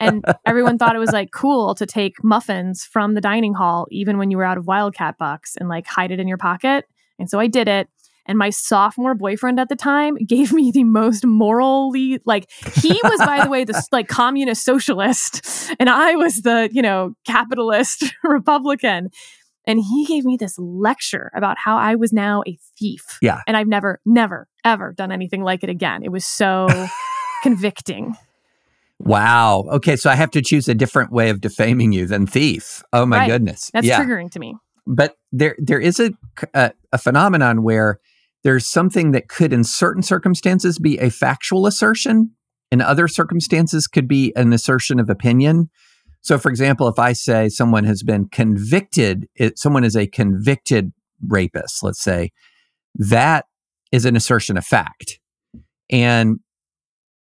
[0.00, 4.18] And everyone thought it was like cool to take muffins from the dining hall, even
[4.18, 6.86] when you were out of Wildcat Bucks, and like hide it in your pocket.
[7.18, 7.88] And so I did it.
[8.26, 12.50] And my sophomore boyfriend at the time gave me the most morally like
[12.82, 17.14] he was, by the way, the like communist socialist, and I was the you know
[17.26, 19.10] capitalist Republican.
[19.66, 23.18] And he gave me this lecture about how I was now a thief.
[23.22, 23.40] Yeah.
[23.46, 26.02] And I've never, never, ever done anything like it again.
[26.02, 26.68] It was so
[27.42, 28.14] convicting.
[29.08, 29.64] Wow.
[29.72, 32.82] Okay, so I have to choose a different way of defaming you than thief.
[32.92, 33.28] Oh my Right.
[33.28, 33.70] goodness.
[33.72, 34.00] That's yeah.
[34.02, 34.56] triggering to me.
[34.86, 36.12] but there there is a,
[36.54, 37.98] a a phenomenon where
[38.44, 42.30] there's something that could in certain circumstances be a factual assertion
[42.70, 45.70] in other circumstances could be an assertion of opinion
[46.22, 50.92] So, for example, if I say someone has been convicted, it, someone is a convicted
[51.28, 52.32] rapist, let's say,
[52.96, 53.44] that
[53.92, 55.20] is an assertion of fact.
[55.90, 56.40] And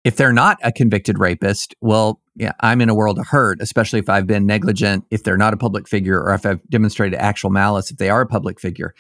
[0.04, 4.00] if they're not a convicted rapist, well, yeah, I'm in a world of hurt, especially
[4.00, 7.50] if I've been negligent, if they're not a public figure, or if I've demonstrated actual
[7.50, 8.96] malice, if they are a public figure.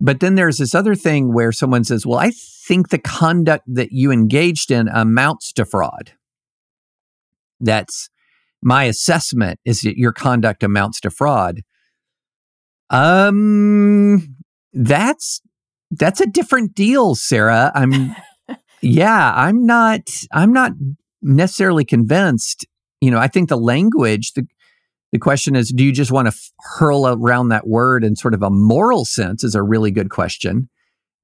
[0.00, 2.32] But then there's this other thing where someone says, Well, I
[2.66, 6.12] think the conduct that you engaged in amounts to fraud.
[7.60, 8.08] That's
[8.62, 11.60] my assessment is that your conduct amounts to fraud.
[12.90, 14.36] Um,
[14.72, 15.40] that's
[15.90, 17.70] that's a different deal, Sarah.
[17.74, 18.14] I'm
[18.82, 20.72] yeah, I'm not I'm not
[21.22, 22.66] necessarily convinced.
[23.00, 24.46] You know, I think the language, the
[25.12, 28.34] the question is, do you just want to f- hurl around that word in sort
[28.34, 29.44] of a moral sense?
[29.44, 30.68] Is a really good question,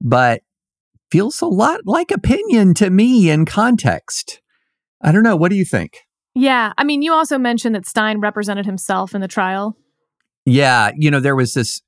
[0.01, 0.41] but
[1.11, 4.41] feels a lot like opinion to me in context.
[5.01, 5.35] I don't know.
[5.35, 5.99] What do you think?
[6.35, 6.73] Yeah.
[6.77, 9.75] I mean, you also mentioned that Steyn represented himself in the trial.
[10.45, 11.81] Yeah, you know, there was this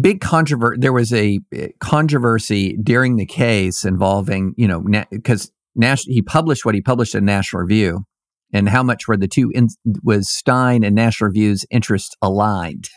[0.00, 0.80] big controversy.
[0.80, 6.64] There was a eh, controversy during the case involving, you know, because na- he published
[6.64, 8.04] what he published in National Review,
[8.52, 9.68] and how much were the two in-
[10.02, 12.88] was Steyn and National Review's interests aligned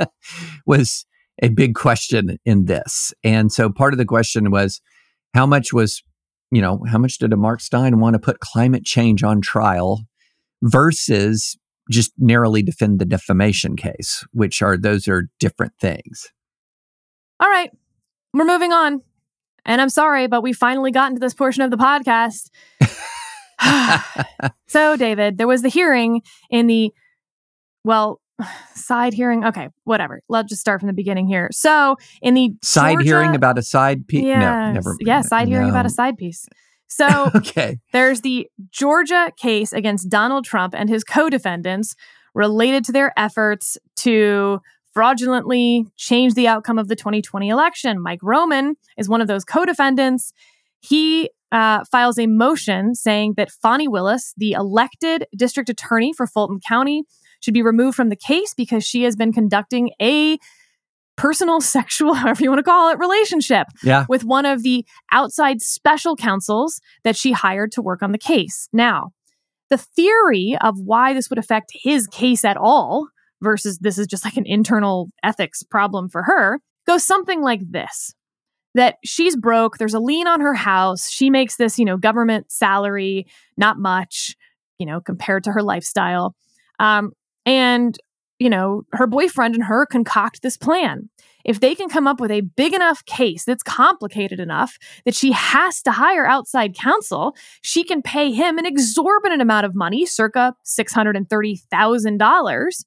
[0.66, 1.06] was
[1.42, 3.12] a big question in this.
[3.22, 4.80] And so part of the question was
[5.34, 6.02] how much was,
[6.50, 10.02] you know, how much did a Mark Steyn want to put climate change on trial
[10.62, 11.56] versus
[11.90, 16.32] just narrowly defend the defamation case, which are those are different things.
[17.40, 17.70] All right.
[18.32, 19.02] We're moving on.
[19.64, 22.50] And I'm sorry, but we finally gotten to this portion of the podcast.
[24.66, 26.90] so, David, there was the hearing in the,
[27.84, 28.20] well,
[28.74, 29.44] side hearing.
[29.44, 30.22] Okay, whatever.
[30.28, 31.48] Let's just start from the beginning here.
[31.52, 34.24] So, in the side Georgia- hearing about a side piece.
[34.24, 34.40] Yes.
[34.40, 34.96] No, never.
[35.00, 36.48] Yeah, side hearing about a side piece.
[36.98, 37.78] So, okay.
[37.92, 41.94] there's the Georgia case against Donald Trump and his co defendants
[42.34, 44.60] related to their efforts to
[44.94, 48.00] fraudulently change the outcome of the 2020 election.
[48.00, 50.32] Mike Roman is one of those co defendants.
[50.80, 56.60] He uh, files a motion saying that Fani Willis, the elected district attorney for Fulton
[56.66, 57.04] County,
[57.40, 60.38] should be removed from the case because she has been conducting a
[61.18, 64.06] personal sexual, however you want to call it, relationship Yeah.
[64.08, 68.68] with one of the outside special counsels that she hired to work on the case.
[68.72, 69.10] Now,
[69.68, 73.08] the theory of why this would affect his case at all
[73.42, 78.14] versus this is just like an internal ethics problem for her goes something like this
[78.74, 82.50] that she's broke there's a lien on her house she makes this you know government
[82.50, 83.26] salary
[83.56, 84.34] not much
[84.78, 86.34] you know compared to her lifestyle
[86.80, 87.12] um,
[87.46, 87.96] and
[88.38, 91.08] you know her boyfriend and her concoct this plan
[91.48, 95.32] if they can come up with a big enough case that's complicated enough that she
[95.32, 100.54] has to hire outside counsel, she can pay him an exorbitant amount of money, circa
[100.66, 102.84] $630,000.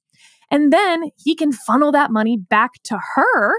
[0.52, 3.54] And then he can funnel that money back to her.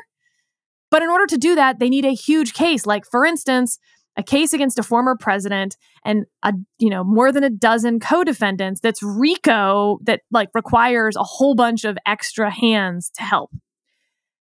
[0.89, 2.85] But in order to do that, they need a huge case.
[2.85, 3.79] Like, for instance,
[4.15, 8.79] a case against a former president and a you know more than a dozen co-defendants
[8.81, 13.51] that's RICO that like requires a whole bunch of extra hands to help.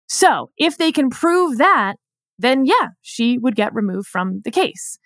[0.09, 1.95] So, if they can prove that,
[2.39, 4.99] then yeah, she would get removed from the case.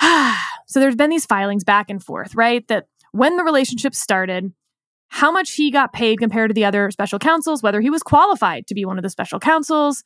[0.00, 2.66] so there's been these filings back and forth, right?
[2.68, 4.52] That when the relationship started,
[5.08, 8.66] how much he got paid compared to the other special counsels, whether he was qualified
[8.66, 10.02] to be one of the special counsels,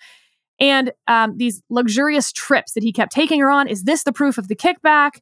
[0.60, 3.66] and um, these luxurious trips that he kept taking her on.
[3.66, 5.20] Is this the proof of the kickback?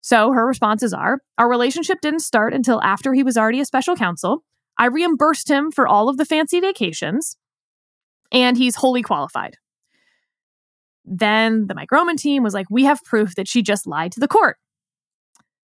[0.00, 3.96] So her responses are Our relationship didn't start until after he was already a special
[3.96, 4.44] counsel.
[4.78, 7.36] I reimbursed him for all of the fancy vacations,
[8.32, 9.56] and he's wholly qualified.
[11.04, 14.20] Then the Mike Roman team was like, We have proof that she just lied to
[14.20, 14.56] the court.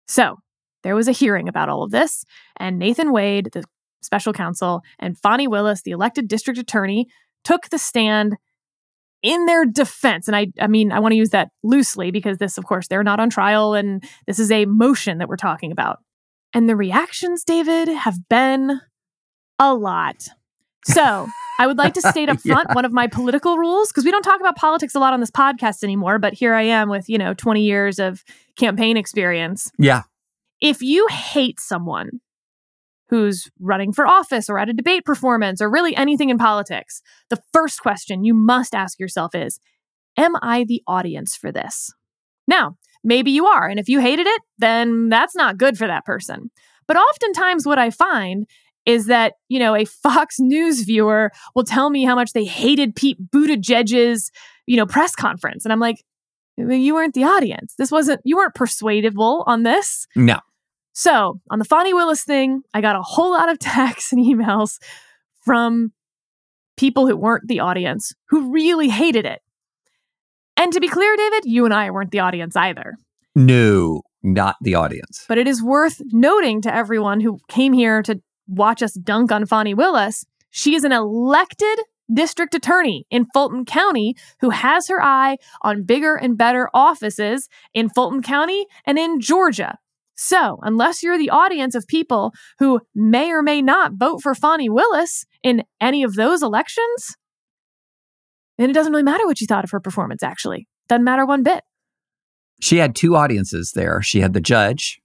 [0.07, 0.37] So
[0.83, 2.25] there was a hearing about all of this,
[2.57, 3.63] and Nathan Wade, the
[4.01, 7.07] special counsel, and Fani Willis, the elected district attorney,
[7.43, 8.35] took the stand
[9.25, 10.27] in their defense.
[10.27, 13.03] And I, I mean, I want to use that loosely because this, of course, they're
[13.03, 15.97] not on trial and this is a motion that we're talking about.
[16.53, 18.79] And the reactions, David, have been
[19.57, 20.27] a lot.
[20.85, 24.11] So I would like to state up front one of my political rules because we
[24.11, 26.19] don't talk about politics a lot on this podcast anymore.
[26.19, 28.23] But here I am with, you know, 20 years of
[28.55, 29.71] campaign experience.
[29.79, 30.03] Yeah.
[30.61, 32.21] If you hate someone
[33.15, 37.41] who's running for office or at a debate performance or really anything in politics, the
[37.53, 39.59] first question you must ask yourself is
[40.17, 41.91] Am I the audience for this?
[42.47, 43.67] Now, maybe you are.
[43.67, 46.51] And if you hated it, then that's not good for that person.
[46.87, 48.47] But oftentimes, what I find
[48.85, 52.95] is that, you know, a Fox News viewer will tell me how much they hated
[52.95, 54.31] Pete Buttigieg's,
[54.67, 55.65] you know, press conference.
[55.65, 55.97] And I'm like,
[56.57, 57.73] you weren't the audience.
[57.77, 60.07] This wasn't, you weren't persuadable on this.
[60.15, 60.39] No.
[60.97, 64.79] So, on the Fani Willis thing, I got a whole lot of texts and emails
[65.43, 65.91] from
[66.77, 69.41] people who weren't the audience who really hated it.
[70.57, 72.95] And to be clear, David, you and I weren't the audience either.
[73.35, 75.25] No, not the audience.
[75.27, 79.45] But it is worth noting to everyone who came here to watch us dunk on
[79.45, 81.77] Fani Willis, she is an elected
[82.13, 87.89] district attorney in Fulton County who has her eye on bigger and better offices in
[87.89, 89.77] Fulton County and in Georgia.
[90.15, 94.69] So, unless you're the audience of people who may or may not vote for Fani
[94.69, 97.15] Willis in any of those elections,
[98.57, 100.67] then it doesn't really matter what you thought of her performance, actually.
[100.87, 101.63] Doesn't matter one bit.
[102.61, 104.01] She had two audiences there.
[104.01, 105.01] She had the judge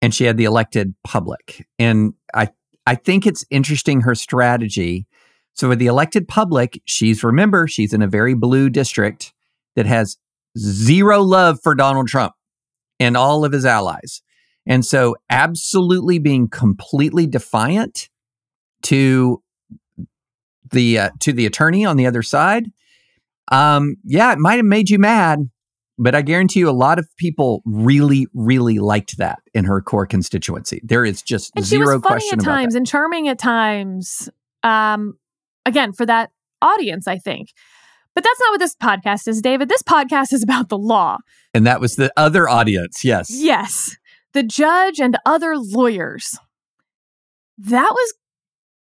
[0.00, 1.66] and she had the elected public.
[1.78, 2.50] And I
[2.86, 5.06] I think it's interesting her strategy.
[5.54, 9.32] So with the elected public, she's remember, she's in a very blue district
[9.74, 10.16] that has
[10.58, 12.34] zero love for Donald Trump
[13.00, 14.22] and all of his allies.
[14.66, 18.08] And so absolutely being completely defiant
[18.82, 19.42] to
[20.70, 22.70] the uh, to the attorney on the other side
[23.52, 25.50] um yeah it might have made you mad
[25.98, 30.06] but i guarantee you a lot of people really really liked that in her core
[30.06, 33.28] constituency there is just And she zero was funny question at about times and charming
[33.28, 34.28] at times.
[34.62, 35.18] Um,
[35.66, 36.30] again, for that
[36.62, 37.50] audience, I think.
[38.14, 39.68] But that's not what this podcast is, David.
[39.68, 41.18] This podcast is about the law.
[41.52, 43.96] and that was the other audience yes Yes,
[44.32, 46.38] the judge and other lawyers.
[47.58, 48.14] That was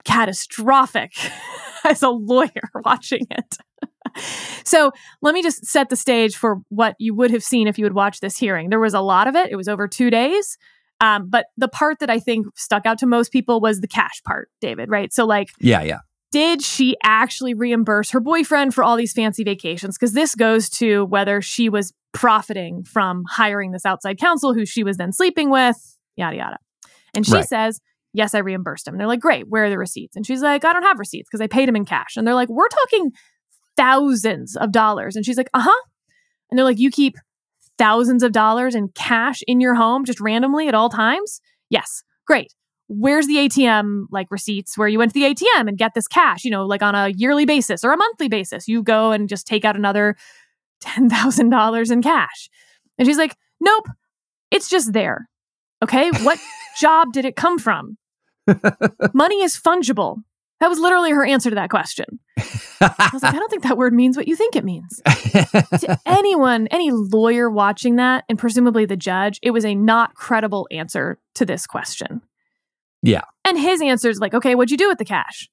[0.06, 1.14] catastrophic
[1.84, 2.50] as a lawyer
[2.86, 3.58] watching it.
[4.64, 7.86] so let me just set the stage for what you would have seen if you
[7.86, 8.70] had watched this hearing.
[8.70, 10.58] There was a lot of it, it was over two days.
[11.02, 14.22] Um, but the part that I think stuck out to most people was the cash
[14.26, 15.12] part, David, right?
[15.12, 16.00] So, like, yeah yeah
[16.34, 19.96] did she actually reimburse her boyfriend for all these fancy vacations?
[19.96, 24.84] Because this goes to whether she was profiting from hiring this outside counsel who she
[24.84, 25.78] was then sleeping with,
[26.16, 26.58] yada, yada.
[27.14, 27.48] And she Right.
[27.48, 27.80] says,
[28.16, 28.96] Yes, I reimbursed him.
[28.96, 30.16] And they're like, Great, where are the receipts?
[30.16, 32.18] And she's like, I don't have receipts because I paid him in cash.
[32.18, 33.12] And they're like, We're talking
[33.78, 35.16] thousands of dollars.
[35.16, 35.82] And she's like, Uh huh.
[36.50, 37.16] And they're like, You keep
[37.78, 41.42] thousands of dollars in cash in your home just randomly at all times?
[41.70, 42.54] Yes, great
[42.98, 46.44] where's the ATM like receipts where you went to the ATM and get this cash,
[46.44, 48.68] you know, like on a yearly basis or a monthly basis?
[48.68, 50.16] You go and just take out another
[50.84, 52.50] $10,000 in cash.
[52.98, 53.88] And she's like, nope,
[54.52, 55.28] it's just there.
[55.82, 56.10] Okay.
[56.22, 56.40] What
[56.80, 57.98] job did it come from?
[59.14, 60.18] Money is fungible.
[60.60, 62.20] That was literally her answer to that question.
[62.38, 65.02] I was like, I don't think that word means what you think it means.
[65.06, 70.68] to anyone, any lawyer watching that, and presumably the judge, it was a not credible
[70.72, 72.22] answer to this question.
[73.04, 73.22] Yeah.
[73.46, 75.50] And his answer is like, okay, what'd you do with the cash?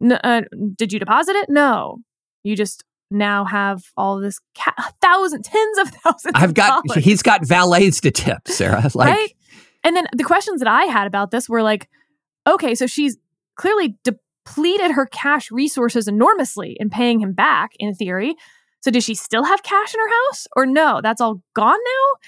[0.00, 0.42] N- uh,
[0.76, 1.50] did you deposit it?
[1.50, 1.98] No.
[2.44, 6.32] You just now have all this ca- thousand, tens of thousands.
[6.34, 9.34] I've of got dollars, he's got valets to tip sarah like right.
[9.84, 11.88] And then the questions that I had about this were like,
[12.46, 13.18] okay, so she's
[13.56, 18.36] clearly depleted her cash resources enormously in paying him back, in theory.
[18.80, 21.00] So does she still have cash in her house, or no?
[21.02, 22.18] That's all gone now.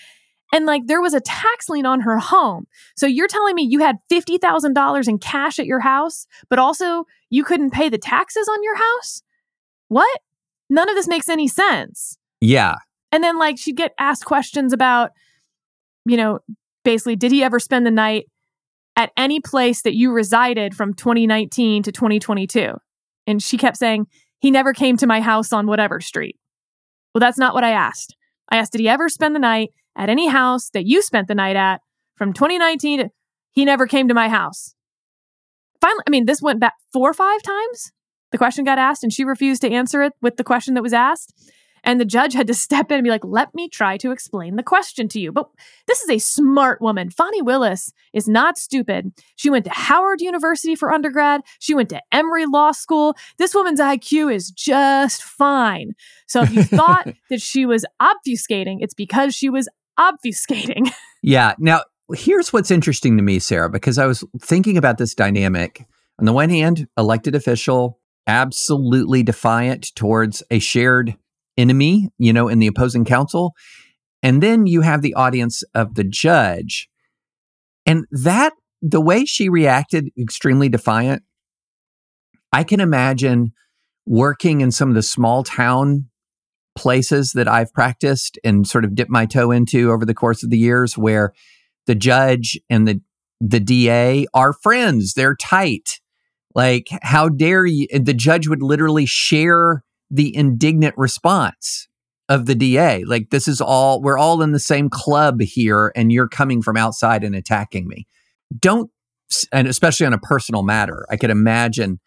[0.54, 2.68] And like there was a tax lien on her home.
[2.96, 7.42] So you're telling me you had $50,000 in cash at your house, but also you
[7.42, 9.22] couldn't pay the taxes on your house?
[9.88, 10.20] What?
[10.70, 12.16] None of this makes any sense.
[12.40, 12.76] yeah
[13.10, 15.10] And then like she'd get asked questions about,
[16.06, 16.38] you know,
[16.84, 18.26] basically, did he ever spend the night
[18.96, 22.74] at any place that you resided from 2019 to 2022?
[23.26, 24.06] And she kept saying,
[24.38, 26.36] he never came to my house on whatever street.
[27.12, 28.14] Well, that's not what I asked.
[28.50, 31.34] I asked, did he ever spend the night at any house that you spent the
[31.34, 31.80] night at
[32.16, 33.10] from 2019 to
[33.52, 34.74] he never came to my house?
[35.80, 37.92] Finally, I mean, this went back four or five times.
[38.32, 40.92] The question got asked and she refused to answer it with the question that was
[40.92, 41.32] asked.
[41.84, 44.56] And the judge had to step in and be like, let me try to explain
[44.56, 45.30] the question to you.
[45.30, 45.48] But
[45.86, 47.10] this is a smart woman.
[47.10, 49.12] Fani Willis is not stupid.
[49.36, 51.42] She went to Howard University for undergrad.
[51.60, 53.14] She went to Emory Law School.
[53.38, 55.92] This woman's IQ is just fine.
[56.26, 59.68] So if you thought that she was obfuscating, it's because she was
[59.98, 60.90] obfuscating.
[61.26, 61.54] Yeah.
[61.58, 65.86] Now, here's what's interesting to me, Sarah, because I was thinking about this dynamic.
[66.18, 71.16] On the one hand, elected official, absolutely defiant towards a shared
[71.56, 73.54] enemy, you know, in the opposing counsel.
[74.22, 76.90] And then you have the audience of the judge.
[77.86, 81.22] And that, the way she reacted, extremely defiant,
[82.52, 83.52] I can imagine
[84.04, 86.10] working in some of the small town
[86.76, 90.50] places that I've practiced and sort of dipped my toe into over the course of
[90.50, 91.32] the years where
[91.86, 93.00] the judge and the
[93.40, 95.14] the DA are friends.
[95.14, 96.00] They're tight.
[96.54, 97.86] Like, how dare you?
[97.92, 101.88] The judge would literally share the indignant response
[102.28, 103.04] of the DA.
[103.04, 106.76] Like this is all we're all in the same club here and you're coming from
[106.76, 108.06] outside and attacking me.
[108.58, 108.90] Don't
[109.52, 111.04] and especially on a personal matter.
[111.10, 112.00] I could imagine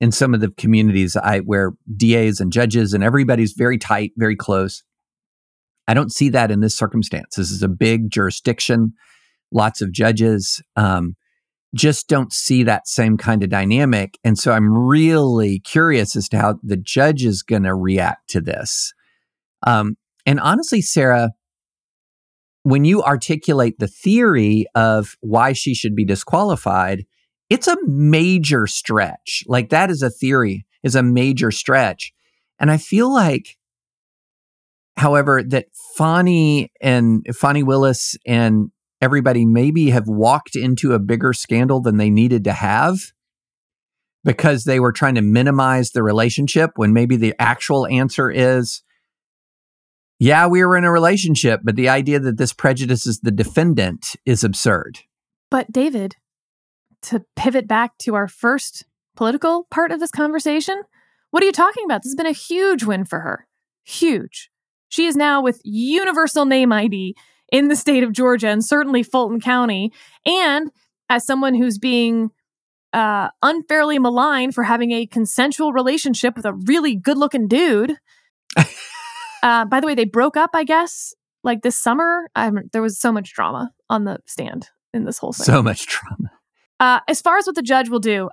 [0.00, 4.36] in some of the communities I where DAs and judges and everybody's very tight, very
[4.36, 4.82] close.
[5.86, 7.34] I don't see that in this circumstance.
[7.36, 8.94] This is a big jurisdiction,
[9.52, 10.62] lots of judges.
[10.76, 11.16] Um,
[11.74, 14.18] just don't see that same kind of dynamic.
[14.24, 18.40] And so I'm really curious as to how the judge is going to react to
[18.40, 18.92] this.
[19.66, 19.96] Um,
[20.26, 21.30] and honestly, Sarah,
[22.62, 27.04] when you articulate the theory of why she should be disqualified,
[27.50, 29.44] it's a major stretch.
[29.46, 32.12] Like that is a theory, is a major stretch.
[32.58, 33.58] And I feel like,
[34.96, 38.70] however, that Fani and Fani Willis and
[39.00, 43.12] everybody maybe have walked into a bigger scandal than they needed to have
[44.24, 48.82] because they were trying to minimize the relationship when maybe the actual answer is
[50.22, 54.44] yeah, we were in a relationship, but the idea that this prejudices the defendant is
[54.44, 55.00] absurd.
[55.50, 56.16] But David,
[57.02, 58.84] to pivot back to our first
[59.16, 60.82] political part of this conversation,
[61.30, 62.02] what are you talking about?
[62.02, 63.46] This has been a huge win for her.
[63.84, 64.50] Huge.
[64.88, 67.14] She is now with universal name ID
[67.52, 69.92] in the state of Georgia and certainly Fulton County.
[70.26, 70.70] And
[71.08, 72.30] as someone who's being
[72.92, 77.96] uh, unfairly maligned for having a consensual relationship with a really good looking dude.
[79.42, 82.28] uh, by the way, they broke up, I guess, like this summer.
[82.72, 85.44] there was so much drama on the stand in this whole thing.
[85.44, 86.32] So much drama.
[86.80, 88.30] Uh, as far as what the judge will do,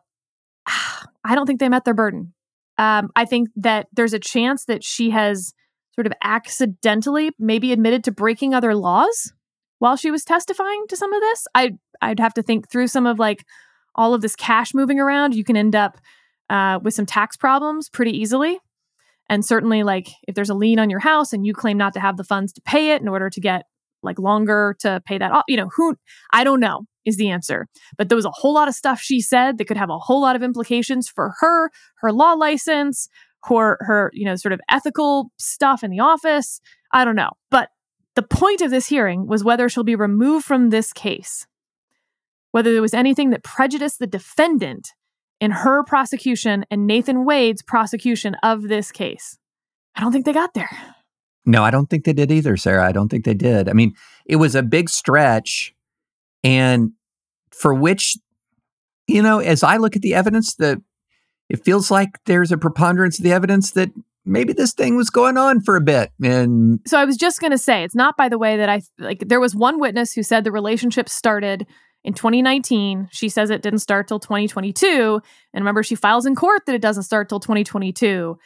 [1.23, 2.33] I don't think they met their burden.
[2.77, 5.53] Um, I think that there's a chance that she has
[5.93, 9.33] sort of accidentally maybe admitted to breaking other laws
[9.79, 11.45] while she was testifying to some of this.
[11.53, 11.71] I
[12.01, 13.45] I'd have to think through some of like
[13.95, 15.35] all of this cash moving around.
[15.35, 15.97] You can end up
[16.49, 18.59] uh, with some tax problems pretty easily.
[19.29, 21.99] And certainly, like if there's a lien on your house and you claim not to
[21.99, 23.65] have the funds to pay it in order to get
[24.03, 25.95] like longer to pay that off, you know, who
[26.31, 27.67] I don't know is the answer.
[27.97, 30.21] But there was a whole lot of stuff she said that could have a whole
[30.21, 33.09] lot of implications for her, her law license,
[33.45, 36.59] her her you know sort of ethical stuff in the office.
[36.91, 37.31] I don't know.
[37.49, 37.69] But
[38.15, 41.45] the point of this hearing was whether she'll be removed from this case.
[42.51, 44.93] Whether there was anything that prejudiced the defendant
[45.39, 49.37] in her prosecution and Nathan Wade's prosecution of this case.
[49.95, 50.95] I don't think they got there
[51.47, 53.67] no i don't think they did either sarah i don't think they did.
[53.69, 53.95] I mean
[54.25, 55.73] it was a big stretch
[56.43, 56.91] and
[57.49, 58.17] for which
[59.07, 60.79] you know as i look at the evidence that
[61.49, 63.89] it feels like there's a preponderance of the evidence that
[64.25, 67.51] maybe this thing was going on for a bit and so i was just going
[67.51, 70.21] to say it's not by the way that i like there was one witness who
[70.21, 71.65] said the relationship started
[72.03, 75.21] in 2019 she says it didn't start till 2022
[75.53, 78.37] and remember she files in court that it doesn't start till 2022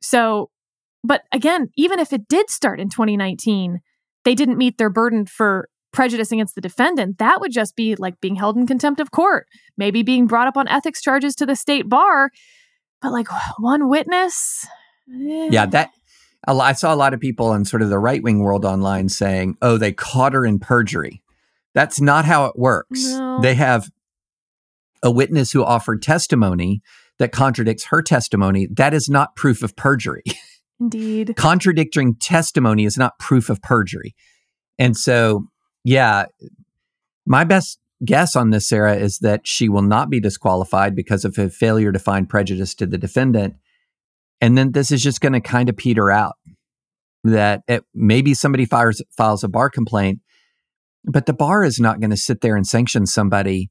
[0.00, 0.50] so
[1.04, 3.80] but again even if it did start in 2019
[4.24, 8.20] they didn't meet their burden for prejudice against the defendant, that would just be like
[8.20, 9.46] being held in contempt of court,
[9.76, 12.30] maybe being brought up on ethics charges to the state bar.
[13.00, 13.28] But like
[13.58, 14.66] one witness.
[15.10, 15.48] Eh.
[15.50, 15.90] Yeah, that
[16.46, 19.56] I saw a lot of people in sort of the right wing world online saying,
[19.60, 21.22] oh, they caught her in perjury.
[21.74, 23.04] That's not how it works.
[23.04, 23.40] No.
[23.40, 23.90] They have
[25.02, 26.80] a witness who offered testimony
[27.18, 28.68] that contradicts her testimony.
[28.70, 30.22] That is not proof of perjury.
[30.80, 31.34] Indeed.
[31.36, 34.14] Contradicting testimony is not proof of perjury.
[34.78, 35.48] And so
[35.84, 36.26] yeah,
[37.26, 41.38] my best guess on this, Sarah, is that she will not be disqualified because of
[41.38, 43.54] a failure to find prejudice to the defendant.
[44.40, 46.36] And then this is just going to kind of peter out.
[47.24, 50.20] That it, maybe somebody fires, files a bar complaint,
[51.04, 53.70] but the bar is not going to sit there and sanction somebody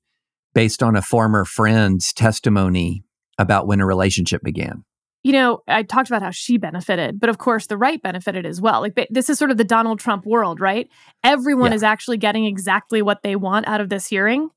[0.53, 3.03] based on a former friend's testimony
[3.37, 4.83] about when a relationship began
[5.27, 8.61] you know, I talked about how she benefited, but of course the right benefited as
[8.61, 8.79] well.
[8.79, 10.87] Like this is sort of the Donald Trump world, right?
[11.21, 11.75] Everyone yeah.
[11.75, 14.47] is actually getting exactly what they want out of this hearing.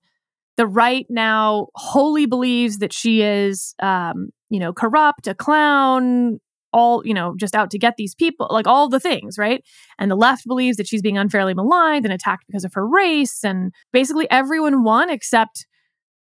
[0.57, 6.39] The right now wholly believes that she is, um, you know, corrupt, a clown,
[6.73, 9.65] all, you know, just out to get these people, like all the things, right?
[9.99, 13.43] And the left believes that she's being unfairly maligned and attacked because of her race.
[13.43, 15.67] And basically everyone won except,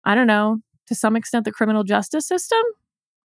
[0.07, 2.63] I don't know, to some extent, the criminal justice system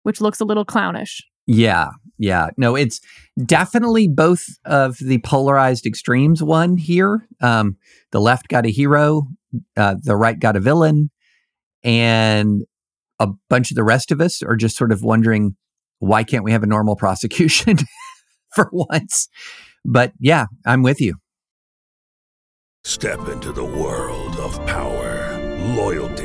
[0.06, 1.24] which looks a little clownish.
[1.48, 1.90] Yeah,
[2.20, 2.50] yeah.
[2.58, 3.02] No, it's
[3.44, 7.28] definitely both of the polarized extremes one here.
[7.42, 7.78] Um,
[8.12, 9.28] the left got a hero,
[9.76, 11.10] uh, the right got a villain,
[11.84, 12.62] and
[13.20, 15.56] a bunch of the rest of us are just sort of wondering
[15.98, 17.78] why can't we have a normal prosecution
[18.56, 19.28] for once?
[19.84, 21.16] But yeah, I'm with you.
[22.84, 25.40] Step into the world of power,
[25.76, 26.25] loyalty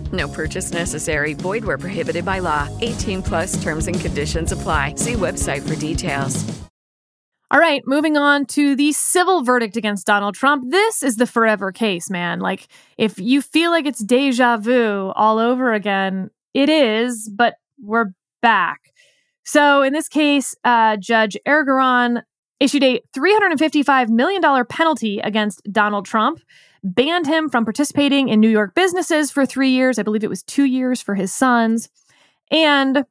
[0.11, 1.33] No purchase necessary.
[1.33, 2.67] Void where prohibited by law.
[2.81, 4.95] 18 plus terms and conditions apply.
[4.95, 6.61] See website for details.
[7.51, 10.71] All right, moving on to the civil verdict against Donald Trump.
[10.71, 12.39] This is the forever case, man.
[12.39, 18.13] Like, if you feel like it's deja vu all over again, it is, but we're
[18.41, 18.93] back.
[19.43, 22.21] So, in this case, uh, Judge Engoron
[22.61, 26.39] issued a $355 million penalty against Donald Trump,
[26.83, 29.99] banned him from participating in New York businesses for three years.
[29.99, 31.89] I believe it was two years for his sons,
[32.49, 33.05] and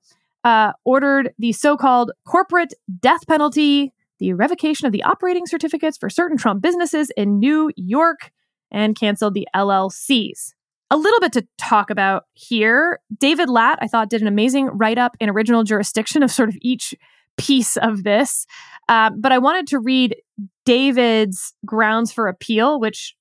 [0.45, 6.09] uh, ordered the so called corporate death penalty the revocation of the operating certificates for
[6.09, 8.31] certain Trump businesses in New York
[8.71, 10.53] and canceled the LLCs.
[10.91, 13.01] A little bit to talk about here.
[13.19, 16.57] David Lat, I thought, did an amazing write up in original jurisdiction of sort of
[16.61, 16.95] each
[17.37, 18.47] piece of this.
[18.89, 20.17] Uh, but I wanted to read
[20.65, 23.15] David's grounds for appeal, which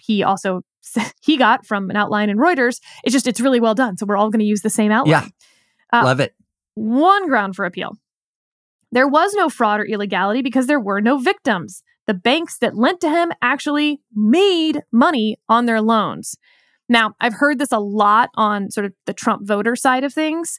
[0.00, 0.62] he also
[1.22, 2.80] he got from an outline in Reuters.
[3.04, 5.30] It's just it's really well done, so we're all going to use the same outline.
[5.92, 6.34] Yeah, uh, love it.
[6.74, 7.96] One ground for appeal:
[8.92, 11.82] there was no fraud or illegality because there were no victims.
[12.06, 16.36] The banks that lent to him actually made money on their loans.
[16.88, 20.58] Now, I've heard this a lot on sort of the Trump voter side of things.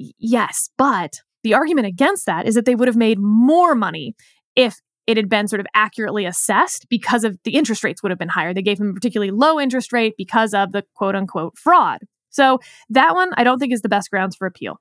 [0.00, 4.14] Y- yes, but the argument against that is that they would have made more money
[4.54, 8.18] if it had been sort of accurately assessed because of the interest rates would have
[8.18, 8.52] been higher.
[8.52, 12.00] They gave him a particularly low interest rate because of the quote unquote fraud.
[12.30, 12.58] So
[12.90, 14.80] that one I don't think is the best grounds for appeal.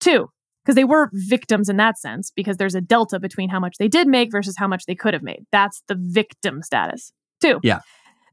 [0.00, 0.28] Two,
[0.64, 3.88] because they were victims in that sense, because there's a delta between how much they
[3.88, 5.44] did make versus how much they could have made.
[5.52, 7.12] That's the victim status.
[7.40, 7.80] Two, Yeah.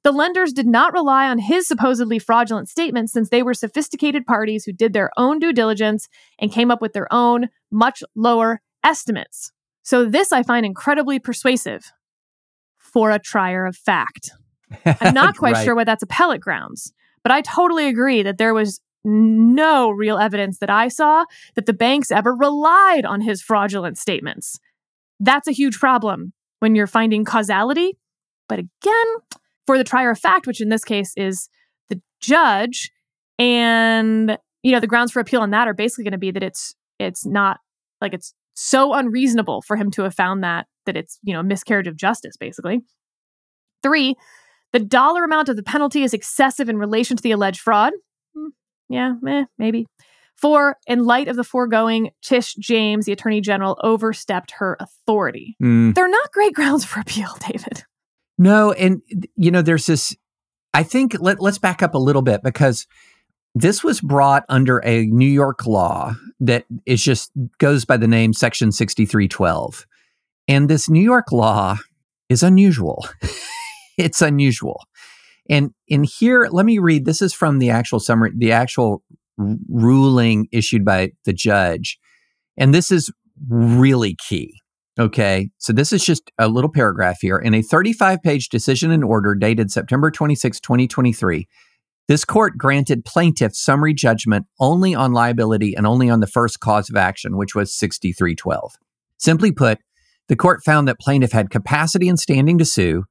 [0.04, 4.66] the lenders did not rely on his supposedly fraudulent statements since they were sophisticated parties
[4.66, 6.08] who did their own due diligence
[6.40, 9.52] and came up with their own much lower estimates.
[9.88, 11.94] So, this I find incredibly persuasive
[12.78, 14.32] for a trier of fact.
[14.86, 15.64] I'm not quite Right.
[15.64, 16.92] sure why that's appellate grounds,
[17.24, 21.24] but I totally agree that there was no real evidence that I saw
[21.56, 24.60] that the banks ever relied on his fraudulent statements.
[25.22, 27.98] That's a huge problem when you're finding causality.
[28.50, 29.08] But again,
[29.66, 31.48] for the trier of fact, which in this case is
[31.88, 32.92] the judge,
[33.40, 36.44] and you know the grounds for appeal on that are basically going to be that
[36.44, 37.62] it's it's not
[38.02, 41.88] like it's so unreasonable for him to have found that that it's you know miscarriage
[41.88, 42.82] of justice basically.
[43.84, 44.16] Three,
[44.74, 47.94] the dollar amount of the penalty is excessive in relation to the alleged fraud.
[48.36, 48.48] Hmm,
[48.90, 49.86] yeah, eh, maybe.
[50.36, 55.56] Four, in light of the foregoing, Tish James, the attorney general, overstepped her authority.
[55.62, 55.96] Mm.
[55.96, 57.84] They're not great grounds for appeal, David.
[58.40, 59.02] No, and
[59.36, 60.16] you know, there's this.
[60.74, 62.88] I think let let's back up a little bit because
[63.60, 68.34] this was brought under a New York law that is just goes by the name
[68.34, 69.86] Section 6312,
[70.48, 71.78] and this New York law
[72.30, 73.08] is unusual.
[73.98, 74.84] it's unusual,
[75.50, 77.06] and in here, let me read.
[77.06, 79.02] This is from the actual summary, the actual
[79.38, 81.98] ruling issued by the judge,
[82.58, 83.12] and this is
[83.50, 84.62] really key.
[85.00, 87.38] Okay, so this is just a little paragraph here.
[87.38, 91.48] In a 35 page decision and order dated September 26, 2023,
[92.08, 96.90] this court granted plaintiffs summary judgment only on liability and only on the first cause
[96.90, 98.74] of action, which was 6312.
[99.18, 99.80] Simply put,
[100.28, 103.04] the court found that plaintiff had capacity and standing to sue,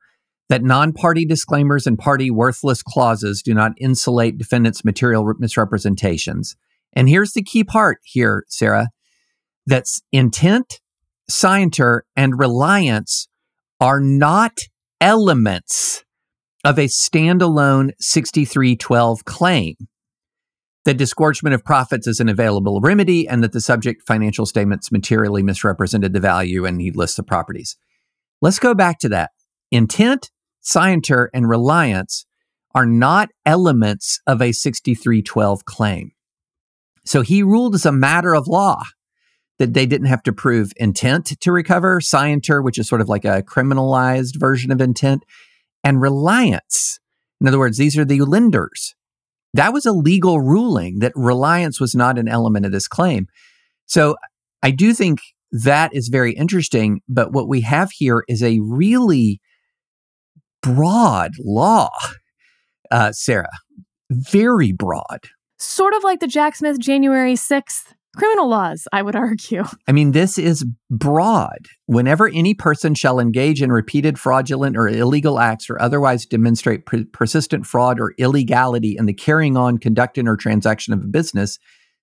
[0.49, 6.57] that non party disclaimers and party worthless clauses do not insulate defendants' material misrepresentations.
[6.93, 8.89] And here's the key part here, Sarah
[9.67, 10.81] that's intent,
[11.29, 13.29] scienter, and reliance
[13.81, 14.61] are not
[15.01, 16.05] elements
[16.67, 19.77] of a standalone 6312 claim.
[20.85, 25.45] That disgorgement of profits is an available remedy and that the subject financial statements materially
[25.45, 27.77] misrepresented the value and he lists the properties.
[28.43, 29.31] Let's go back to that.
[29.71, 32.27] Intent, scienter, and reliance
[32.75, 36.11] are not elements of a 6312 claim.
[37.05, 38.83] So he ruled as a matter of law
[39.61, 43.25] that they didn't have to prove intent to recover, scienter, which is sort of like
[43.25, 45.23] a criminalized version of intent,
[45.87, 46.99] and reliance.
[47.41, 48.97] In other words, these are the lenders.
[49.55, 53.29] That was a legal ruling that reliance was not an element of this claim.
[53.87, 54.17] So
[54.65, 55.21] I do think
[55.53, 57.03] that is very interesting.
[57.09, 59.41] But what we have here is a really
[60.61, 61.91] broad law,
[62.91, 63.57] uh, Sarah,
[64.11, 65.21] very broad.
[65.57, 69.65] Sort of like the Jack Smith January 6th criminal laws, I would argue.
[69.87, 71.67] I mean, this is broad.
[71.87, 77.05] Whenever any person shall engage in repeated fraudulent or illegal acts or otherwise demonstrate per-
[77.13, 81.59] persistent fraud or illegality in the carrying on, conducting, or transaction of a business,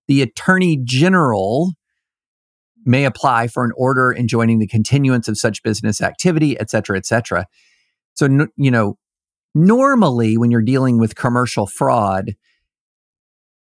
[0.08, 1.74] the attorney general
[2.86, 7.06] may apply for an order enjoining the continuance of such business activity, et cetera, et
[7.06, 7.46] cetera.
[8.16, 8.98] So, you know,
[9.56, 12.34] normally when you're dealing with commercial fraud,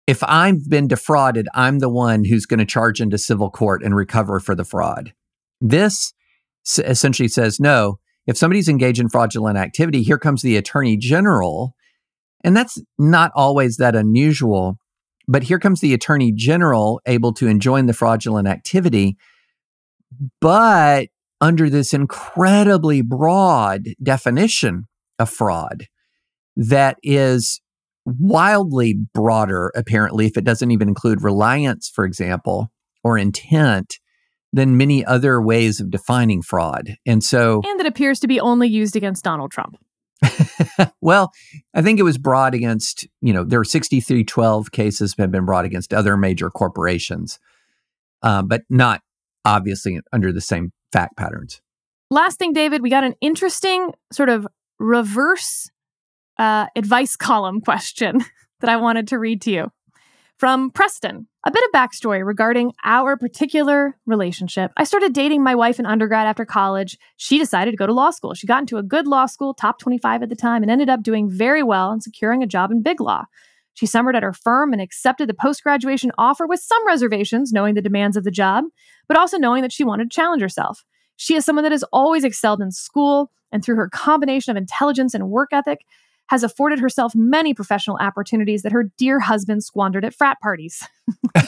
[0.08, 3.96] if I've been defrauded, I'm the one who's going to charge into civil court and
[3.96, 5.14] recover for the fraud.
[5.62, 6.14] This
[6.78, 11.76] essentially says no, if somebody's engaged in fraudulent activity, here comes the attorney general.
[12.44, 14.78] And that's not always that unusual.
[15.28, 19.18] But here comes the attorney general able to enjoin the fraudulent activity,
[20.42, 21.08] but
[21.40, 24.88] under this incredibly broad definition
[25.20, 25.88] of fraud
[26.56, 27.62] that is
[28.06, 32.72] wildly broader, apparently, if it doesn't even include reliance, for example,
[33.04, 34.00] or intent
[34.52, 36.96] than many other ways of defining fraud.
[37.06, 37.62] And so.
[37.66, 39.78] And that appears to be only used against Donald Trump.
[41.02, 41.32] well,
[41.74, 45.66] I think it was brought against, you know, there are 6312 cases have been brought
[45.66, 47.40] against other major corporations,
[48.22, 49.02] uh, but not
[49.44, 51.62] obviously under the same fact patterns.
[52.10, 54.48] Last thing, David, we got an interesting sort of
[54.80, 55.70] reverse
[56.38, 58.24] uh, advice column question
[58.60, 59.72] that I wanted to read to you
[60.38, 61.28] from Preston.
[61.46, 64.72] A bit of backstory regarding our particular relationship.
[64.78, 66.98] I started dating my wife in undergrad after college.
[67.18, 68.34] She decided to go to law school.
[68.34, 71.04] She got into a good law school, top 25 at the time, and ended up
[71.04, 73.26] doing very well and securing a job in big law.
[73.74, 77.74] She summered at her firm and accepted the post graduation offer with some reservations, knowing
[77.74, 78.66] the demands of the job,
[79.08, 80.84] but also knowing that she wanted to challenge herself.
[81.16, 85.14] She is someone that has always excelled in school, and through her combination of intelligence
[85.14, 85.86] and work ethic,
[86.34, 90.84] has afforded herself many professional opportunities that her dear husband squandered at frat parties.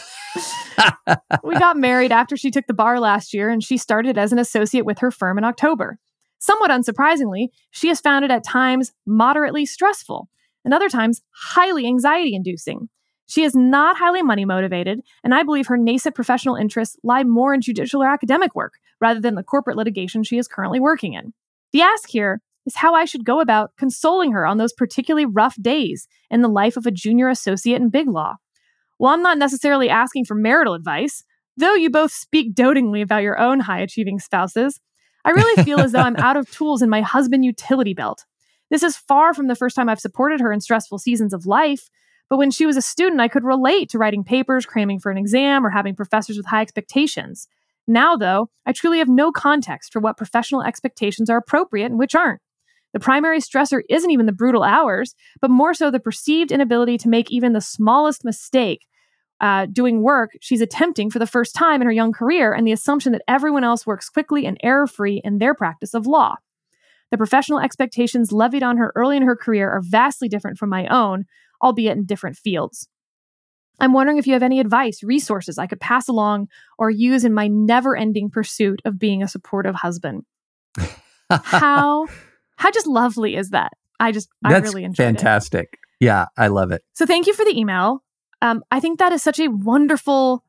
[1.44, 4.38] we got married after she took the bar last year, and she started as an
[4.38, 5.98] associate with her firm in October.
[6.38, 10.30] Somewhat unsurprisingly, she has found it at times moderately stressful
[10.64, 12.88] and other times highly anxiety inducing.
[13.26, 17.56] She is not highly money motivated, and I believe her nascent professional interests lie more
[17.56, 21.34] in judicial or academic work rather than the corporate litigation she is currently working in.
[21.72, 25.56] The ask here is how I should go about consoling her on those particularly rough
[25.62, 28.36] days in the life of a junior associate in Big Law.
[28.98, 31.24] Well, I'm not necessarily asking for marital advice,
[31.58, 34.80] though you both speak dotingly about your own high achieving spouses.
[35.26, 38.26] I really feel as though I'm out of tools in my husband utility belt.
[38.70, 41.90] This is far from the first time I've supported her in stressful seasons of life,
[42.30, 45.18] but when she was a student, I could relate to writing papers, cramming for an
[45.18, 47.48] exam, or having professors with high expectations.
[47.88, 52.16] Now, though, I truly have no context for what professional expectations are appropriate and which
[52.16, 52.42] aren't.
[52.96, 57.10] The primary stressor isn't even the brutal hours, but more so the perceived inability to
[57.10, 58.88] make even the smallest mistake
[59.42, 62.72] uh, doing work she's attempting for the first time in her young career, and the
[62.72, 66.36] assumption that everyone else works quickly and error free in their practice of law.
[67.12, 70.88] The professional expectations levied on her early in her career are vastly different from my
[70.88, 71.26] own,
[71.62, 72.88] albeit in different fields.
[73.78, 77.34] I'm wondering if you have any advice, resources I could pass along or use in
[77.34, 80.24] my never ending pursuit of being a supportive husband.
[81.30, 82.08] How
[82.58, 83.74] how just lovely is that?
[84.00, 85.08] I just, That's I really enjoyed it.
[85.08, 85.74] fantastic.
[85.74, 86.06] it.
[86.06, 86.84] Yeah, I love it.
[86.94, 88.04] So thank you for the email.
[88.42, 90.44] Um, I think that is such a wonderful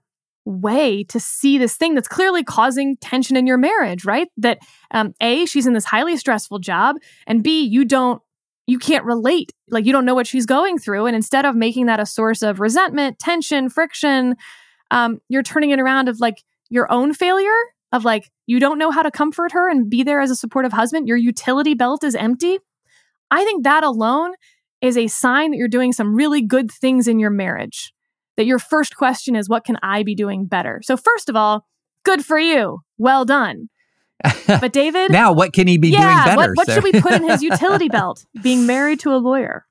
[0.44, 4.28] way to see this thing that's clearly causing tension in your marriage, right?
[4.36, 4.58] That
[4.90, 6.96] um, A, she's in this highly stressful job,
[7.26, 8.22] and B, you don't,
[8.66, 9.52] you can't relate.
[9.70, 11.06] Like you don't know what she's going through.
[11.06, 14.36] And instead of making that a source of resentment, tension, friction,
[14.90, 17.56] um, you're turning it around of like your own failure
[17.92, 20.72] of like you don't know how to comfort her and be there as a supportive
[20.72, 22.58] husband, your utility belt is empty.
[23.30, 24.34] I think that alone
[24.80, 27.92] is a sign that you're doing some really good things in your marriage.
[28.36, 30.80] That your first question is, what can I be doing better?
[30.84, 31.66] So, first of all,
[32.04, 32.80] good for you.
[32.98, 33.68] Well done.
[34.46, 35.10] But, David.
[35.10, 36.52] now, what can he be yeah, doing better?
[36.54, 38.24] What, what should we put in his utility belt?
[38.42, 39.66] Being married to a lawyer.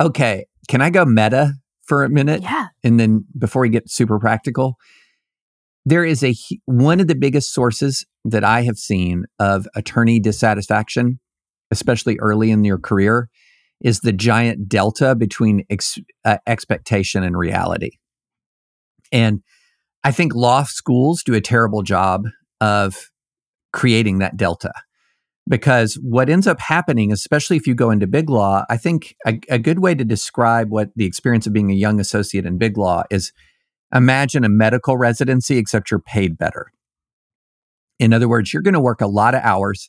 [0.00, 0.46] Okay.
[0.68, 2.42] Can I go meta for a minute?
[2.42, 2.68] Yeah.
[2.82, 4.76] And then before we get super practical,
[5.84, 11.20] there is a one of the biggest sources that I have seen of attorney dissatisfaction,
[11.70, 13.28] especially early in your career,
[13.82, 17.98] is the giant delta between ex, uh, expectation and reality.
[19.12, 19.42] And
[20.02, 22.24] I think law schools do a terrible job
[22.60, 23.10] of
[23.72, 24.72] creating that delta
[25.48, 29.38] because what ends up happening, especially if you go into big law, I think a,
[29.50, 32.78] a, good way to describe what the experience of being a young associate in big
[32.78, 33.32] law is
[33.94, 36.66] imagine a medical residency, except you're paid better.
[37.98, 39.88] In other words, you're going to work a lot of hours.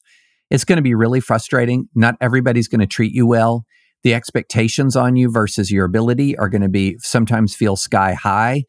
[0.51, 1.89] It's going to be really frustrating.
[1.95, 3.66] Not everybody's going to treat you well.
[4.03, 8.66] The expectations on you versus your ability are going to be sometimes feel sky high.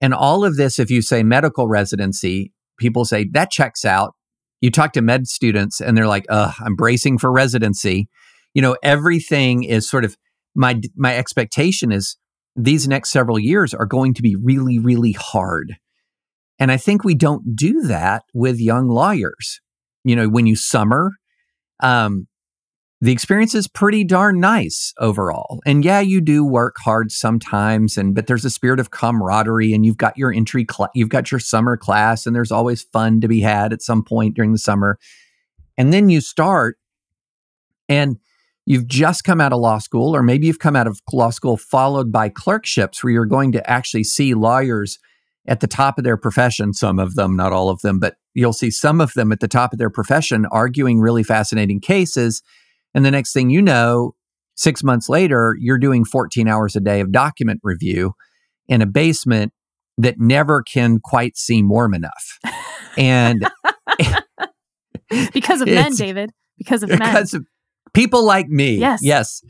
[0.00, 4.14] And all of this, if you say medical residency, people say that checks out.
[4.60, 8.08] You talk to med students and they're like, "Ugh, I'm bracing for residency."
[8.54, 10.16] You know, everything is sort of
[10.54, 12.16] my my expectation is
[12.58, 15.76] these next several years are going to be really, really hard.
[16.58, 19.60] And I think we don't do that with young lawyers.
[20.02, 21.12] You know, when you summer,
[21.80, 22.26] um,
[23.00, 25.60] the experience is pretty darn nice overall.
[25.64, 29.86] And yeah, you do work hard sometimes, and but there's a spirit of camaraderie, and
[29.86, 33.28] you've got your entry, cl- you've got your summer class, and there's always fun to
[33.28, 34.98] be had at some point during the summer.
[35.76, 36.76] And then you start,
[37.88, 38.16] and
[38.68, 41.56] you've just come out of law school, or maybe you've come out of law school
[41.56, 44.98] followed by clerkships, where you're going to actually see lawyers
[45.46, 46.72] at the top of their profession.
[46.72, 49.48] Some of them, not all of them, but you'll see some of them at the
[49.48, 52.42] top of their profession arguing really fascinating cases
[52.94, 54.14] and the next thing you know,
[54.54, 58.14] six months later, you're doing 14 hours a day of document review
[58.66, 59.52] in a basement
[59.98, 62.38] that never can quite seem warm enough.
[62.96, 63.46] And
[65.32, 67.40] because of men, David, because of because men.
[67.42, 67.46] of
[67.94, 68.76] people like me.
[68.76, 69.00] Yes.
[69.02, 69.42] Yes.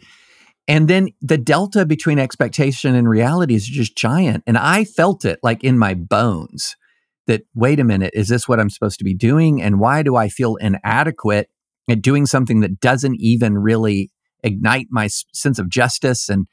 [0.66, 4.44] And then the delta between expectation and reality is just giant.
[4.46, 6.76] And I felt it like in my bones
[7.26, 9.62] that, wait a minute, is this what I'm supposed to be doing?
[9.62, 11.48] And why do I feel inadequate
[11.88, 14.10] at doing something that doesn't even really
[14.44, 16.46] ignite my sense of justice and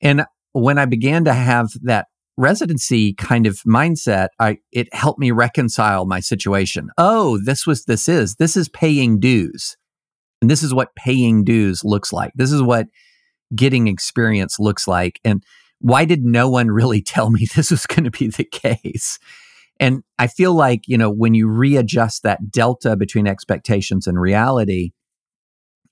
[0.00, 5.30] and when I began to have that residency kind of mindset, I it helped me
[5.30, 6.90] reconcile my situation.
[6.96, 8.36] Oh, this was this is.
[8.36, 9.76] This is paying dues.
[10.40, 12.32] And this is what paying dues looks like.
[12.34, 12.86] This is what
[13.54, 15.20] getting experience looks like.
[15.24, 15.42] And
[15.80, 19.18] why did no one really tell me this was going to be the case?
[19.80, 24.90] And I feel like, you know, when you readjust that delta between expectations and reality,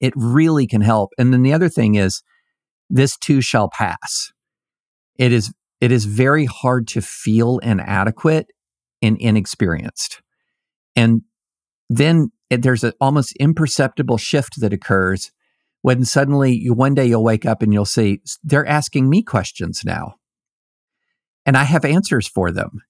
[0.01, 1.11] it really can help.
[1.19, 2.23] And then the other thing is
[2.91, 4.33] this too shall pass.
[5.17, 8.47] It is it is very hard to feel inadequate
[9.03, 10.23] and inexperienced.
[10.95, 11.23] And
[11.91, 15.31] then it, there's an almost imperceptible shift that occurs
[15.83, 19.83] when suddenly you one day you'll wake up and you'll see they're asking me questions
[19.85, 20.15] now.
[21.45, 22.83] And I have answers for them.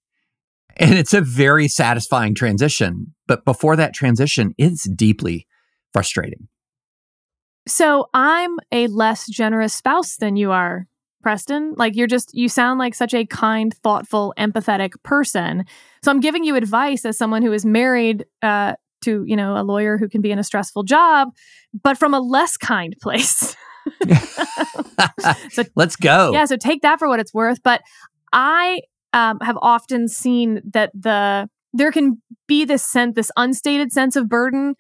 [0.79, 3.15] And it's a very satisfying transition.
[3.27, 5.47] But before that transition, it's deeply
[5.93, 6.49] frustrating.
[7.67, 10.87] So I'm a less generous spouse than you are,
[11.23, 11.75] Preston.
[11.77, 15.65] Like you're just, you sound like such a kind, thoughtful, empathetic person.
[16.03, 18.75] So I'm giving you advice as someone who is married uh,
[19.07, 21.29] to, you know, a lawyer who can be in a stressful job,
[21.83, 23.57] but from a less kind place.
[25.51, 26.33] so let's go.
[26.33, 26.45] Yeah.
[26.45, 27.63] So take that for what it's worth.
[27.63, 27.83] But
[28.33, 28.81] I
[29.13, 34.29] um, have often seen that the there can be this sense, this unstated sense of
[34.29, 34.75] burden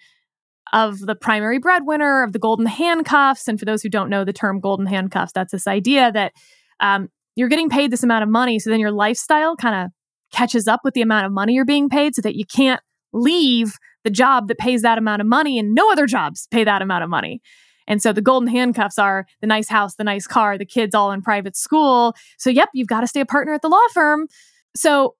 [0.72, 3.48] of the primary breadwinner, of the golden handcuffs.
[3.48, 6.32] And for those who don't know the term golden handcuffs, that's this idea that
[6.80, 9.90] um, you're getting paid this amount of money, so then your lifestyle kind of
[10.32, 12.80] catches up with the amount of money you're being paid, so that you can't
[13.12, 13.74] leave
[14.06, 17.02] the job that pays that amount of money, and no other jobs pay that amount
[17.02, 17.42] of money.
[17.88, 21.10] And so the golden handcuffs are the nice house, the nice car, the kids all
[21.10, 22.14] in private school.
[22.38, 24.28] So, yep, you've got to stay a partner at the law firm.
[24.76, 25.16] So,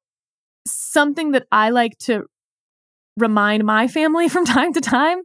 [0.69, 2.27] something that I like to
[3.17, 5.19] remind my family from time to time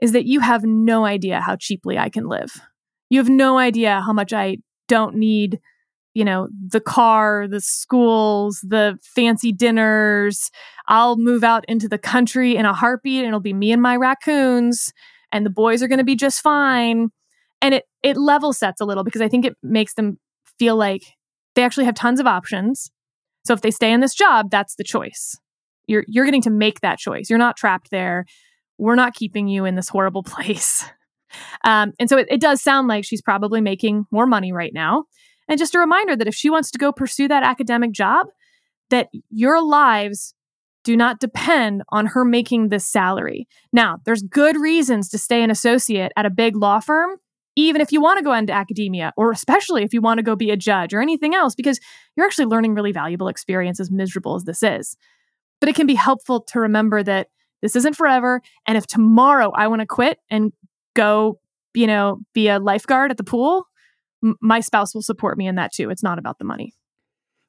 [0.00, 2.62] is that you have no idea how cheaply I can live.
[3.10, 4.56] You have no idea how much I
[4.88, 5.60] don't need,
[6.16, 10.50] you know, the car, the schools, the fancy dinners.
[10.88, 13.96] I'll move out into the country in a heartbeat and it'll be me and my
[13.96, 14.94] raccoons
[15.30, 17.10] and the boys are going to be just fine.
[17.60, 20.18] And it it level sets a little because I think it makes them
[20.58, 21.02] feel like
[21.54, 22.90] they actually have tons of options.
[23.44, 25.38] So if they stay in this job, that's the choice.
[25.86, 27.28] You're you're getting to make that choice.
[27.28, 28.24] You're not trapped there.
[28.78, 30.82] We're not keeping you in this horrible place.
[31.62, 35.04] Um, and so it, it does sound like she's probably making more money right now.
[35.48, 38.26] And just a reminder that if she wants to go pursue that academic job,
[38.90, 40.34] that your lives
[40.84, 43.48] do not depend on her making this salary.
[43.72, 47.16] Now, there's good reasons to stay an associate at a big law firm,
[47.56, 50.36] even if you want to go into academia, or especially if you want to go
[50.36, 51.80] be a judge or anything else, because
[52.14, 54.96] you're actually learning really valuable experience, as miserable as this is.
[55.60, 57.28] But it can be helpful to remember that
[57.62, 58.40] this isn't forever.
[58.66, 60.52] And if tomorrow I want to quit and
[60.94, 61.40] go,
[61.74, 63.66] you know, be a lifeguard at the pool,
[64.40, 65.90] my spouse will support me in that too.
[65.90, 66.72] It's not about the money.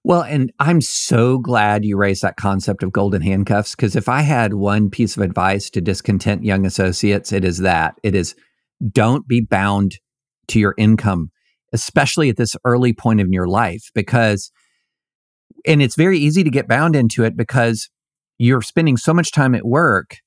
[0.04, 4.22] Well, and I'm so glad you raised that concept of golden handcuffs because if I
[4.22, 8.34] had one piece of advice to discontent young associates, it is that it is
[8.90, 9.98] don't be bound
[10.48, 11.30] to your income,
[11.74, 14.50] especially at this early point in your life, because,
[15.66, 17.90] and it's very easy to get bound into it because
[18.38, 20.20] you're spending so much time at work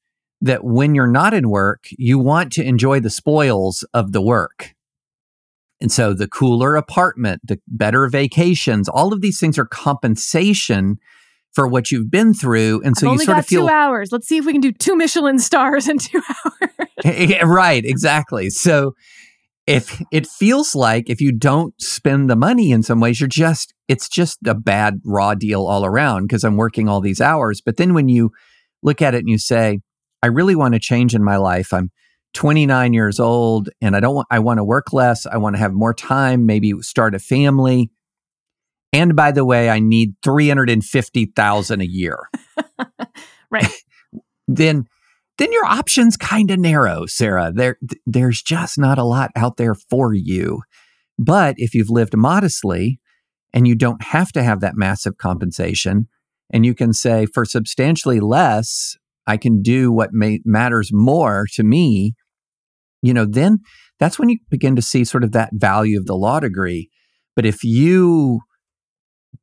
[0.43, 4.75] that when you're not in work, you want to enjoy the spoils of the work.
[5.81, 10.99] And so the cooler apartment, the better vacations, all of these things are compensation
[11.53, 12.83] for what you've been through.
[12.85, 14.13] And so I've you only sort got of feel two hours.
[14.13, 16.71] Let's see if we can do two Michelin stars in two hours.
[17.05, 18.51] Eh, eh, right, exactly.
[18.51, 18.95] So
[19.67, 23.75] if it feels like if you don't spend the money in some ways, you're just,
[23.89, 27.61] it's just a bad raw deal all around because I'm working all these hours.
[27.61, 28.31] But then when you
[28.83, 29.81] look at it and you say,
[30.23, 31.91] I really want to change in my life, I'm
[32.35, 35.27] 29 years old and I don't want, I want to work less.
[35.27, 37.91] I want to have more time, maybe start a family.
[38.93, 42.29] And by the way, I need 350,000 a year.
[43.51, 43.73] right.
[44.49, 44.87] then
[45.39, 47.51] then your options kind of narrow, Sarah.
[47.55, 50.63] There th- there's just not a lot out there for you.
[51.19, 53.01] But if you've lived modestly
[53.55, 56.09] and you don't have to have that massive compensation
[56.51, 61.63] and you can say for substantially less I can do what may, matters more to
[61.63, 62.15] me,
[63.03, 63.59] you know, then
[63.99, 66.91] that's when you begin to see sort of that value of the law degree.
[67.37, 68.41] But if you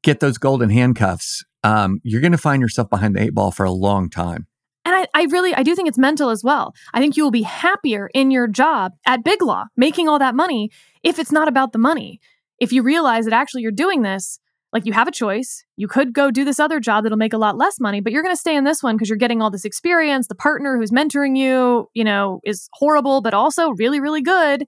[0.03, 3.65] get those golden handcuffs, um, you're going to find yourself behind the eight ball for
[3.65, 4.47] a long time.
[4.85, 6.73] And I, I really, I do think it's mental as well.
[6.93, 10.33] I think you will be happier in your job at Big Law, making all that
[10.33, 10.69] money,
[11.03, 12.21] if it's not about the money.
[12.59, 14.39] If you realize that actually you're doing this,
[14.73, 15.63] like you have a choice.
[15.77, 18.23] You could go do this other job that'll make a lot less money, but you're
[18.23, 20.27] going to stay in this one because you're getting all this experience.
[20.27, 24.65] The partner who's mentoring you, you know, is horrible, but also really, really good.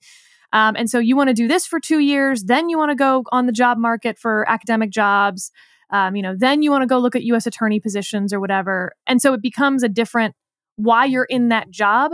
[0.53, 2.95] Um, and so you want to do this for two years, then you want to
[2.95, 5.51] go on the job market for academic jobs.
[5.91, 7.45] Um, you know, then you want to go look at U.S.
[7.45, 8.93] attorney positions or whatever.
[9.05, 10.35] And so it becomes a different
[10.75, 12.11] why you're in that job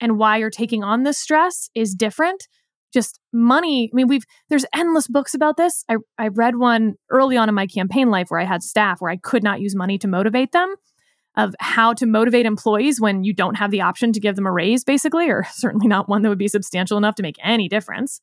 [0.00, 2.48] and why you're taking on this stress is different.
[2.94, 3.90] Just money.
[3.92, 5.84] I mean, we've there's endless books about this.
[5.88, 9.10] I I read one early on in my campaign life where I had staff where
[9.10, 10.74] I could not use money to motivate them
[11.36, 14.52] of how to motivate employees when you don't have the option to give them a
[14.52, 18.20] raise, basically, or certainly not one that would be substantial enough to make any difference.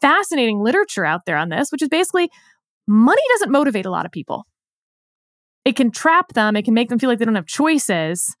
[0.00, 2.30] Fascinating literature out there on this, which is basically
[2.88, 4.46] money doesn't motivate a lot of people.
[5.64, 8.34] It can trap them, it can make them feel like they don't have choices.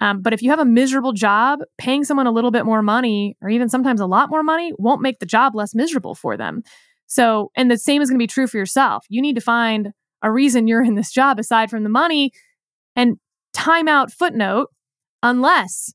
[0.00, 3.36] Um, but if you have a miserable job, paying someone a little bit more money,
[3.40, 6.62] or even sometimes a lot more money, won't make the job less miserable for them.
[7.06, 9.04] So, and the same is going to be true for yourself.
[9.08, 9.92] You need to find
[10.22, 12.32] a reason you're in this job aside from the money
[12.96, 13.16] and
[13.52, 14.68] time out footnote,
[15.22, 15.92] unless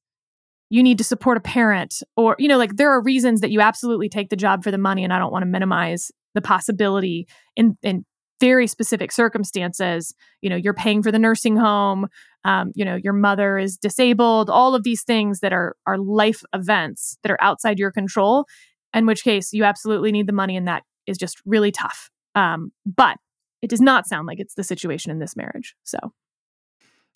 [0.69, 3.59] you need to support a parent or, you know, like there are reasons that you
[3.59, 5.03] absolutely take the job for the money.
[5.03, 8.05] And I don't want to minimize the possibility in, in
[8.39, 10.13] very specific circumstances.
[10.41, 12.07] You know, you're paying for the nursing home,
[12.45, 16.41] um, you know, your mother is disabled, all of these things that are, are life
[16.53, 18.45] events that are outside your control,
[18.93, 20.55] in which case you absolutely need the money.
[20.55, 22.09] And that is just really tough.
[22.35, 23.17] Um, but
[23.61, 25.75] it does not sound like it's the situation in this marriage.
[25.83, 25.97] So.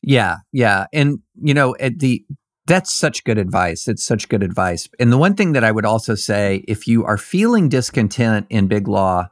[0.01, 0.87] Yeah, yeah.
[0.91, 2.25] And you know, at the
[2.65, 3.87] that's such good advice.
[3.87, 4.87] It's such good advice.
[4.99, 8.67] And the one thing that I would also say if you are feeling discontent in
[8.67, 9.27] big law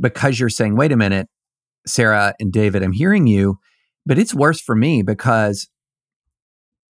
[0.00, 1.28] because you're saying, "Wait a minute,
[1.86, 3.58] Sarah and David, I'm hearing you,
[4.06, 5.68] but it's worse for me because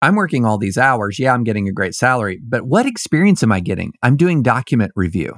[0.02, 1.20] I'm working all these hours.
[1.20, 3.94] Yeah, I'm getting a great salary, but what experience am I getting?
[4.02, 5.36] I'm doing document review."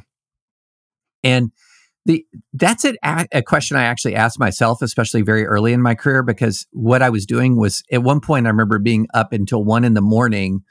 [1.23, 1.51] And
[2.05, 2.95] the that's a,
[3.31, 7.09] a question I actually asked myself, especially very early in my career, because what I
[7.09, 10.61] was doing was at one point I remember being up until one in the morning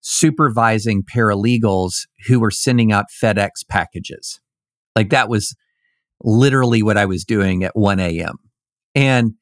[0.00, 4.40] supervising paralegals who were sending out FedEx packages.
[4.96, 5.54] Like that was
[6.22, 8.36] literally what I was doing at 1 a.m.
[8.94, 9.34] And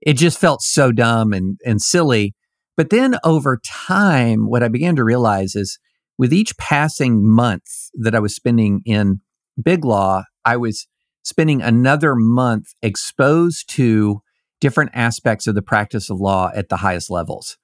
[0.00, 2.34] it just felt so dumb and, and silly.
[2.76, 5.78] But then over time, what I began to realize is
[6.18, 9.20] with each passing month that I was spending in
[9.62, 10.86] Big Law, I was
[11.22, 14.20] spending another month exposed to
[14.60, 17.58] different aspects of the practice of law at the highest levels.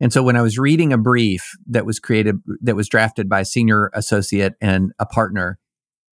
[0.00, 3.40] And so when I was reading a brief that was created, that was drafted by
[3.40, 5.58] a senior associate and a partner,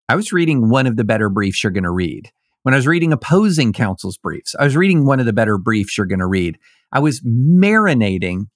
[0.08, 2.30] I was reading one of the better briefs you're going to read.
[2.66, 5.96] When I was reading opposing counsel's briefs, I was reading one of the better briefs
[5.96, 6.58] you're going to read.
[6.90, 8.46] I was marinating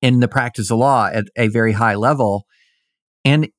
[0.00, 2.46] in the practice of law at a very high level.
[3.22, 3.50] And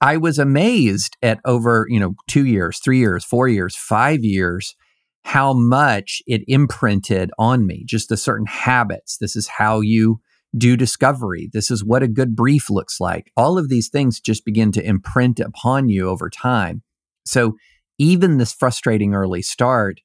[0.00, 4.76] I was amazed at over, you know, two years, three years, four years, five years,
[5.24, 9.18] how much it imprinted on me, just the certain habits.
[9.18, 10.20] This is how you
[10.56, 11.50] do discovery.
[11.52, 13.32] This is what a good brief looks like.
[13.36, 16.84] All of these things just begin to imprint upon you over time.
[17.26, 17.56] So
[18.02, 20.00] even this frustrating early start,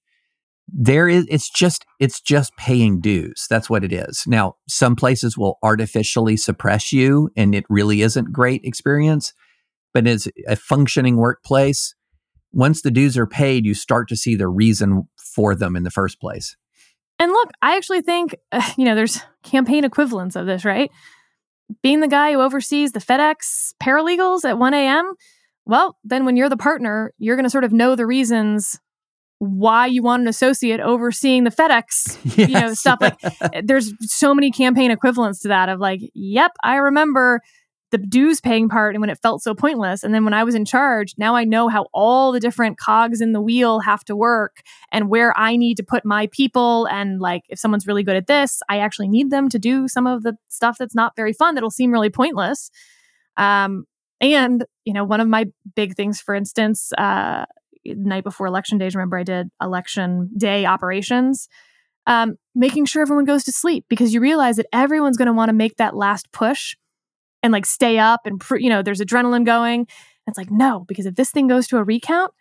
[0.68, 3.48] there is it's just it's just paying dues.
[3.50, 4.26] That's what it is.
[4.28, 9.34] Now, some places will artificially suppress you and it really isn't great experience,
[9.94, 11.96] but as a functioning workplace,
[12.52, 15.92] once the dues are paid, you start to see the reason for them in the
[15.92, 16.56] first place.
[17.20, 20.92] And look, I actually think, uh, you know, there's campaign equivalents of this, right?
[21.82, 25.14] Being the guy who oversees the FedEx paralegals at 1 a.m.,
[25.68, 28.80] well, then when you're the partner, you're going to sort of know the reasons
[29.40, 32.50] why you want an associate overseeing the FedEx, yes.
[32.50, 33.20] you know, stuff like
[33.64, 37.42] there's so many campaign equivalents to that of like, yep, I remember
[37.92, 40.04] the dues paying part and when it felt so pointless.
[40.04, 43.22] And then when I was in charge, now I know how all the different cogs
[43.22, 44.62] in the wheel have to work
[44.92, 46.86] and where I need to put my people.
[46.88, 50.08] And like, if someone's really good at this, I actually need them to do some
[50.08, 52.72] of the stuff that's not very fun, that'll seem really pointless.
[53.38, 53.86] Um,
[54.20, 55.46] and, you know, one of my
[55.76, 57.46] big things, for instance, uh,
[57.86, 61.48] night before election days, remember I did election day operations.
[62.06, 65.50] Um, making sure everyone goes to sleep because you realize that everyone's going to want
[65.50, 66.76] to make that last push
[67.44, 69.88] and like stay up and pr- you know there's adrenaline going
[70.26, 72.32] it's like no because if this thing goes to a recount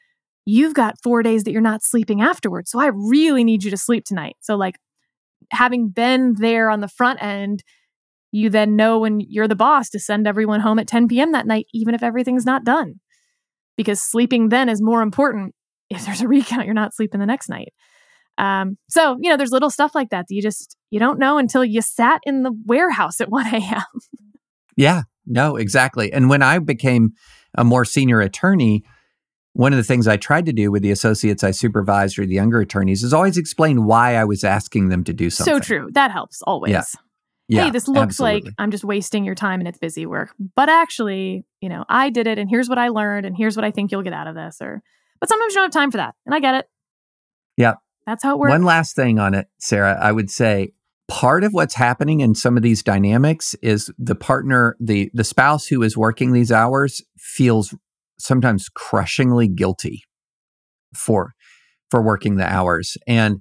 [0.44, 3.76] you've got four days that you're not sleeping afterwards so i really need you to
[3.76, 4.76] sleep tonight so like
[5.50, 7.62] having been there on the front end
[8.32, 11.46] you then know when you're the boss to send everyone home at 10 p.m that
[11.46, 12.94] night even if everything's not done
[13.76, 15.54] because sleeping then is more important
[15.90, 17.72] if there's a recount you're not sleeping the next night
[18.38, 21.38] um, so you know there's little stuff like that that you just you don't know
[21.38, 23.82] until you sat in the warehouse at 1 a.m
[24.76, 26.12] Yeah, no, exactly.
[26.12, 27.12] And when I became
[27.56, 28.84] a more senior attorney,
[29.54, 32.34] one of the things I tried to do with the associates I supervised or the
[32.34, 35.54] younger attorneys is always explain why I was asking them to do something.
[35.54, 35.88] So true.
[35.92, 36.72] That helps always.
[36.72, 36.84] Yeah.
[37.48, 38.40] Hey, this looks absolutely.
[38.42, 40.34] like I'm just wasting your time and it's busy work.
[40.56, 43.64] But actually, you know, I did it and here's what I learned and here's what
[43.64, 44.58] I think you'll get out of this.
[44.60, 44.82] Or
[45.20, 46.14] but sometimes you don't have time for that.
[46.24, 46.66] And I get it.
[47.56, 47.74] Yeah.
[48.06, 48.50] That's how it works.
[48.50, 50.72] One last thing on it, Sarah, I would say
[51.08, 55.66] part of what's happening in some of these dynamics is the partner the the spouse
[55.66, 57.74] who is working these hours feels
[58.18, 60.02] sometimes crushingly guilty
[60.94, 61.34] for
[61.90, 63.40] for working the hours and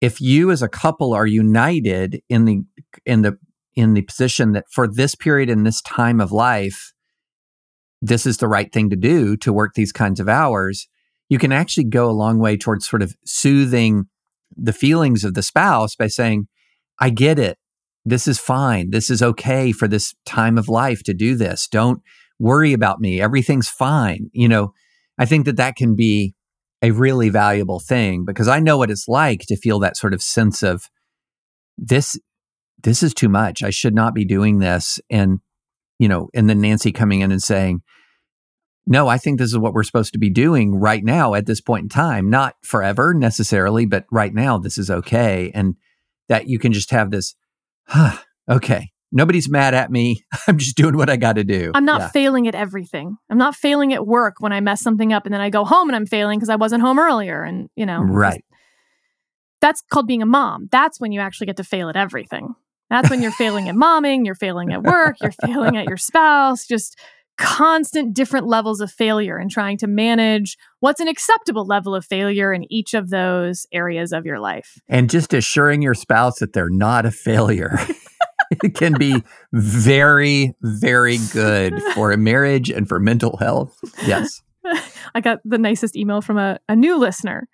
[0.00, 2.60] if you as a couple are united in the
[3.06, 3.36] in the
[3.74, 6.92] in the position that for this period in this time of life
[8.00, 10.88] this is the right thing to do to work these kinds of hours
[11.28, 14.04] you can actually go a long way towards sort of soothing
[14.56, 16.46] the feelings of the spouse by saying
[16.98, 17.58] I get it.
[18.04, 18.90] This is fine.
[18.90, 21.66] This is okay for this time of life to do this.
[21.68, 22.02] Don't
[22.38, 23.20] worry about me.
[23.20, 24.30] Everything's fine.
[24.32, 24.72] You know,
[25.18, 26.34] I think that that can be
[26.84, 30.20] a really valuable thing because I know what it's like to feel that sort of
[30.22, 30.90] sense of
[31.78, 32.18] this
[32.82, 33.62] this is too much.
[33.62, 35.40] I should not be doing this and
[35.98, 37.80] you know, and then Nancy coming in and saying,
[38.86, 41.62] "No, I think this is what we're supposed to be doing right now at this
[41.62, 45.76] point in time, not forever necessarily, but right now this is okay." And
[46.28, 47.34] that you can just have this,
[47.86, 48.18] huh,
[48.50, 50.22] okay, nobody's mad at me.
[50.48, 51.70] I'm just doing what I got to do.
[51.74, 52.08] I'm not Yeah.
[52.08, 53.16] failing at everything.
[53.30, 55.88] I'm not failing at work when I mess something up and then I go home
[55.88, 57.42] and I'm failing because I wasn't home earlier.
[57.42, 58.44] And, you know, Right.
[59.60, 60.68] that's called being a mom.
[60.70, 62.54] That's when you actually get to fail at everything.
[62.90, 66.66] That's when you're failing at momming, you're failing at work, you're failing at your spouse,
[66.66, 66.98] just
[67.36, 72.52] constant different levels of failure and trying to manage what's an acceptable level of failure
[72.52, 74.78] in each of those areas of your life.
[74.88, 77.76] And just assuring your spouse that they're not a failure.
[78.50, 79.22] it can be
[79.52, 83.78] very, very good for a marriage and for mental health.
[84.06, 84.42] Yes.
[85.14, 87.48] I got the nicest email from a, a new listener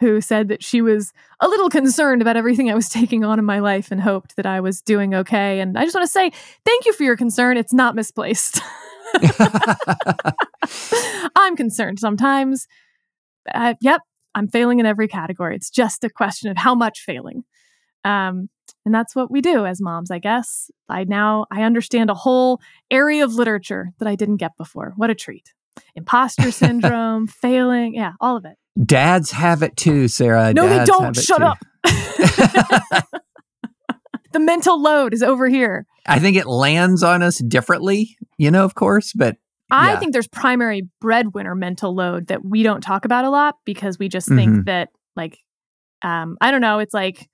[0.00, 3.44] who said that she was a little concerned about everything I was taking on in
[3.44, 5.60] my life and hoped that I was doing okay.
[5.60, 6.32] And I just want to say
[6.64, 7.56] thank you for your concern.
[7.56, 8.60] It's not misplaced.
[11.36, 12.66] I'm concerned sometimes.
[13.52, 14.00] Uh, yep,
[14.34, 15.54] I'm failing in every category.
[15.54, 17.44] It's just a question of how much failing.
[18.04, 18.48] Um,
[18.84, 20.70] and that's what we do as moms, I guess.
[20.88, 24.92] I now I understand a whole area of literature that I didn't get before.
[24.96, 25.52] What a treat.
[25.94, 28.56] Imposter syndrome, failing, yeah, all of it.
[28.84, 30.52] Dads have it too, Sarah.
[30.52, 31.14] No, they don't.
[31.16, 31.44] Shut too.
[31.44, 31.58] up.
[34.32, 35.86] the mental load is over here.
[36.06, 39.36] I think it lands on us differently, you know, of course, but
[39.70, 39.98] I Yeah.
[39.98, 44.08] think there's primary breadwinner mental load that we don't talk about a lot because we
[44.08, 44.64] just think Mhm.
[44.66, 45.38] that like
[46.02, 47.28] um I don't know, it's like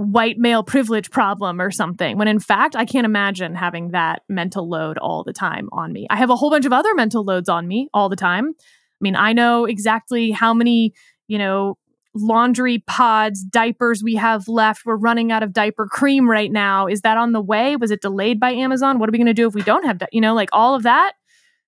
[0.00, 2.16] white male privilege problem or something.
[2.16, 6.06] When in fact, I can't imagine having that mental load all the time on me.
[6.08, 8.54] I have a whole bunch of other mental loads on me all the time.
[8.58, 10.94] I mean, I know exactly how many,
[11.28, 11.76] you know,
[12.14, 14.86] laundry pods, diapers we have left.
[14.86, 16.86] We're running out of diaper cream right now.
[16.86, 17.76] Is that on the way?
[17.76, 18.98] Was it delayed by Amazon?
[18.98, 20.74] What are we going to do if we don't have, di- you know, like all
[20.74, 21.12] of that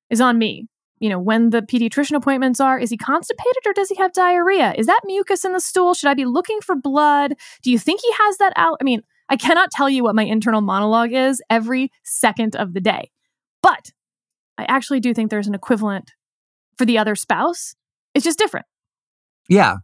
[0.08, 0.68] is on me.
[1.02, 2.78] You know, when the pediatrician appointments are.
[2.78, 4.72] Is he constipated or does he have diarrhea?
[4.78, 5.94] Is that mucus in the stool?
[5.94, 7.34] Should I be looking for blood?
[7.62, 8.78] Do you think he has that out?
[8.80, 12.80] I mean, I cannot tell you what my internal monologue is every second of the
[12.80, 13.10] day.
[13.64, 13.90] But
[14.56, 16.12] I actually do think there's an equivalent
[16.78, 17.74] for the other spouse.
[18.14, 18.66] It's just different.
[19.48, 19.78] Yeah.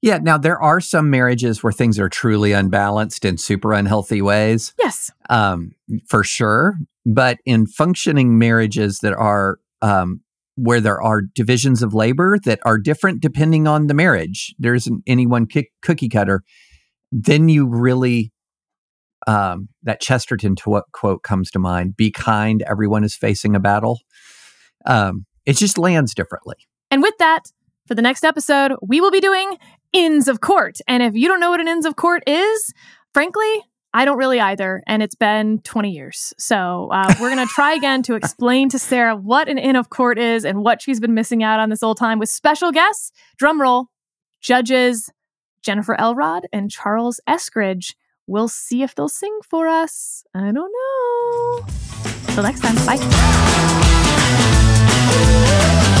[0.00, 0.18] Yeah.
[0.22, 4.72] Now, there are some marriages where things are truly unbalanced in super unhealthy ways.
[4.78, 5.10] Yes.
[5.28, 5.72] Um,
[6.06, 6.78] for sure.
[7.04, 10.22] But in functioning marriages that are, um,
[10.56, 15.02] where there are divisions of labor that are different depending on the marriage, there isn't
[15.06, 16.42] any one ki- cookie cutter,
[17.10, 18.32] then you really,
[19.26, 23.60] um, that Chesterton to what quote comes to mind be kind, everyone is facing a
[23.60, 24.00] battle.
[24.86, 26.56] Um, it just lands differently.
[26.90, 27.44] And with that,
[27.86, 29.56] for the next episode, we will be doing
[29.92, 30.78] Inns of Court.
[30.86, 32.72] And if you don't know what an Inns of Court is,
[33.12, 33.62] frankly,
[33.94, 34.82] I don't really either.
[34.86, 36.34] And it's been 20 years.
[36.36, 39.88] So uh, we're going to try again to explain to Sarah what an Inn of
[39.88, 43.12] Court is and what she's been missing out on this whole time with special guests,
[43.40, 43.86] drumroll,
[44.40, 45.10] judges
[45.62, 47.94] Jennifer Elrod and Charles Eskridge.
[48.26, 50.24] We'll see if they'll sing for us.
[50.34, 51.66] I don't know.
[52.34, 52.74] Till next time.
[55.94, 56.00] Bye.